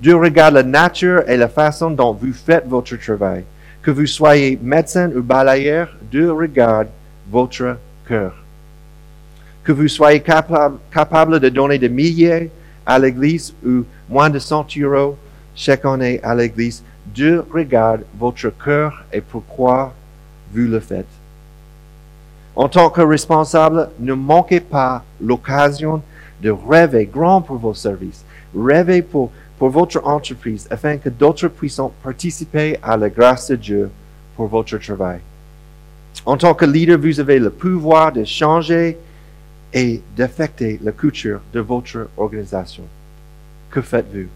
Dieu 0.00 0.16
regarde 0.16 0.54
la 0.54 0.62
nature 0.62 1.22
et 1.28 1.36
la 1.36 1.48
façon 1.48 1.90
dont 1.90 2.12
vous 2.12 2.32
faites 2.32 2.66
votre 2.66 2.96
travail. 2.96 3.44
Que 3.82 3.90
vous 3.90 4.06
soyez 4.06 4.58
médecin 4.62 5.10
ou 5.14 5.22
balayeur, 5.22 5.88
Dieu 6.10 6.32
regarde 6.32 6.88
votre 7.30 7.76
cœur. 8.06 8.34
Que 9.64 9.72
vous 9.72 9.88
soyez 9.88 10.20
capable, 10.20 11.40
de 11.40 11.48
donner 11.48 11.78
des 11.78 11.88
milliers 11.88 12.50
à 12.84 12.98
l'Église 12.98 13.54
ou 13.64 13.84
moins 14.08 14.30
de 14.30 14.38
100 14.38 14.66
euros 14.78 15.16
chaque 15.54 15.84
année 15.84 16.20
à 16.22 16.34
l'Église, 16.34 16.82
Dieu 17.06 17.44
regarde 17.52 18.02
votre 18.18 18.50
cœur 18.50 19.04
et 19.12 19.20
pourquoi 19.20 19.92
vous 20.52 20.66
le 20.66 20.80
faites. 20.80 21.06
En 22.54 22.68
tant 22.68 22.90
que 22.90 23.00
responsable, 23.00 23.88
ne 23.98 24.12
manquez 24.14 24.60
pas 24.60 25.04
l'occasion 25.20 26.02
de 26.42 26.50
rêver 26.50 27.06
grand 27.06 27.40
pour 27.40 27.56
vos 27.56 27.74
services, 27.74 28.24
rêver 28.54 29.00
pour, 29.02 29.30
pour 29.58 29.70
votre 29.70 30.04
entreprise 30.04 30.66
afin 30.70 30.98
que 30.98 31.08
d'autres 31.08 31.48
puissent 31.48 31.80
participer 32.02 32.78
à 32.82 32.96
la 32.96 33.08
grâce 33.08 33.50
de 33.50 33.56
Dieu 33.56 33.90
pour 34.36 34.48
votre 34.48 34.76
travail. 34.78 35.20
En 36.26 36.36
tant 36.36 36.54
que 36.54 36.64
leader, 36.64 36.98
vous 36.98 37.20
avez 37.20 37.38
le 37.38 37.50
pouvoir 37.50 38.12
de 38.12 38.24
changer 38.24 38.98
et 39.72 40.02
d'affecter 40.16 40.78
la 40.82 40.92
culture 40.92 41.40
de 41.52 41.60
votre 41.60 42.08
organisation. 42.16 42.84
Que 43.70 43.80
faites-vous? 43.80 44.28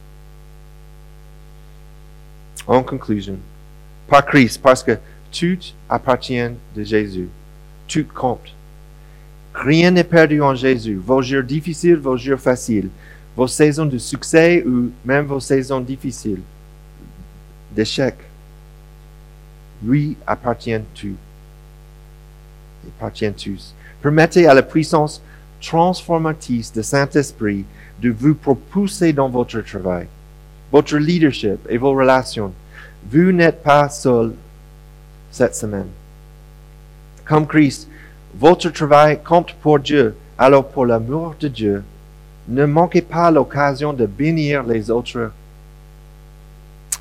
En 2.66 2.83
conclusion, 2.83 3.37
par 4.09 4.25
Christ, 4.25 4.61
parce 4.62 4.83
que 4.83 4.99
tout 5.31 5.59
appartient 5.88 6.51
de 6.75 6.83
Jésus, 6.83 7.29
tout 7.87 8.07
compte. 8.12 8.56
Rien 9.57 9.90
n'est 9.90 10.05
perdu 10.05 10.42
en 10.42 10.55
Jésus. 10.55 11.01
Vos 11.03 11.23
jours 11.23 11.42
difficiles, 11.42 11.97
vos 11.97 12.16
jours 12.16 12.38
faciles, 12.38 12.90
vos 13.35 13.49
saisons 13.49 13.87
de 13.87 13.97
succès 13.97 14.62
ou 14.66 14.90
même 15.05 15.25
vos 15.25 15.40
saisons 15.40 15.81
difficiles, 15.81 16.42
d'échec, 17.75 18.14
lui 19.83 20.16
appartient 20.27 20.79
tout. 20.95 21.16
Appartient 22.99 23.33
tous. 23.33 23.75
Permettez 24.03 24.47
à 24.47 24.55
la 24.55 24.62
puissance 24.62 25.23
transformatrice 25.61 26.73
de 26.73 26.83
Saint-Esprit 26.83 27.64
de 28.01 28.11
vous 28.11 28.35
propulser 28.35 29.14
dans 29.14 29.31
votre 29.31 29.62
travail, 29.62 30.07
votre 30.71 30.99
leadership 30.99 31.59
et 31.69 31.79
vos 31.79 31.95
relations. 31.95 32.53
Vous 33.11 33.33
n'êtes 33.33 33.62
pas 33.62 33.88
seul 33.88 34.35
cette 35.31 35.57
semaine. 35.57 35.88
Comme 37.25 37.47
Christ, 37.47 37.88
votre 38.38 38.68
travail 38.70 39.20
compte 39.22 39.55
pour 39.55 39.79
Dieu. 39.79 40.14
Alors 40.38 40.68
pour 40.68 40.85
l'amour 40.85 41.35
de 41.40 41.49
Dieu, 41.49 41.83
ne 42.49 42.66
manquez 42.66 43.03
pas 43.03 43.31
l'occasion 43.31 43.92
de 43.92 44.05
bénir 44.05 44.62
les 44.62 44.90
autres 44.90 45.33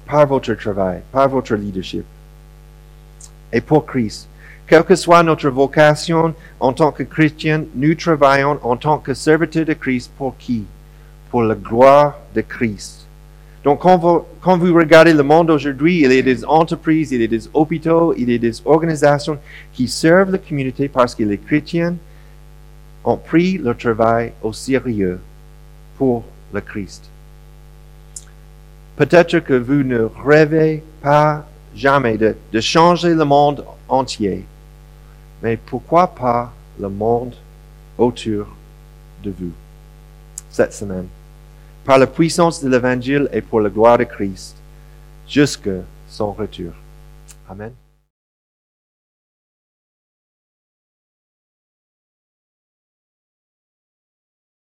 par 0.06 0.26
votre 0.28 0.54
travail, 0.54 1.02
par 1.12 1.28
votre 1.28 1.56
leadership. 1.56 2.06
Et 3.52 3.62
pour 3.62 3.86
Christ, 3.86 4.28
quelle 4.66 4.84
que 4.84 4.96
soit 4.96 5.24
notre 5.24 5.50
vocation 5.50 6.34
en 6.60 6.74
tant 6.74 6.92
que 6.92 7.04
chrétien, 7.04 7.66
nous 7.76 7.96
travaillons 7.96 8.60
en 8.64 8.78
tant 8.78 8.98
que 8.98 9.14
serviteurs 9.14 9.66
de 9.66 9.74
Christ 9.74 10.12
pour 10.18 10.38
qui? 10.38 10.64
Pour 11.30 11.44
la 11.44 11.56
gloire 11.56 12.18
de 12.34 12.42
Christ. 12.42 13.05
Donc, 13.66 13.80
quand 13.80 13.98
vous, 13.98 14.76
regardez 14.76 15.12
le 15.12 15.24
monde 15.24 15.50
aujourd'hui, 15.50 16.02
il 16.02 16.14
y 16.14 16.20
a 16.20 16.22
des 16.22 16.46
entreprises, 16.46 17.12
il 17.12 17.22
y 17.22 17.24
a 17.24 17.28
des 17.28 17.50
hôpitaux, 17.52 18.14
il 18.16 18.30
y 18.30 18.36
a 18.36 18.38
des 18.38 18.62
organisations 18.64 19.40
qui 19.74 19.88
servent 19.88 20.34
la 20.34 20.38
communauté 20.38 20.88
parce 20.88 21.16
que 21.16 21.24
les 21.24 21.40
chrétiens 21.40 21.96
ont 23.04 23.18
pris 23.18 23.58
leur 23.58 23.76
travail 23.76 24.34
au 24.44 24.54
sérieux 24.54 25.20
pour 25.98 26.24
le 26.54 26.62
Christ. 26.62 27.10
Peut-être 28.98 29.40
que 29.40 29.56
vous 29.56 29.82
ne 29.82 30.10
rêvez 30.24 30.84
pas 31.02 31.44
jamais 31.76 32.20
de 32.20 32.62
changer 32.62 33.16
le 33.16 33.26
monde 33.26 33.66
entier, 33.90 34.46
mais 35.42 35.58
pourquoi 35.58 36.06
pas 36.06 36.54
le 36.80 36.90
monde 36.90 37.34
autour 37.98 38.46
de 39.24 39.34
vous 39.40 39.54
cette 40.52 40.74
semaine? 40.74 41.08
Par 41.86 42.00
la 42.00 42.08
puissance 42.08 42.64
de 42.64 42.70
l'Évangile 42.70 43.30
et 43.32 43.42
pour 43.42 43.62
la 43.62 43.70
gloire 43.70 44.00
de 44.00 44.04
Christ, 44.06 44.58
jusque 45.28 45.70
son 46.10 46.34
retour. 46.34 46.74
Amen. 47.48 47.72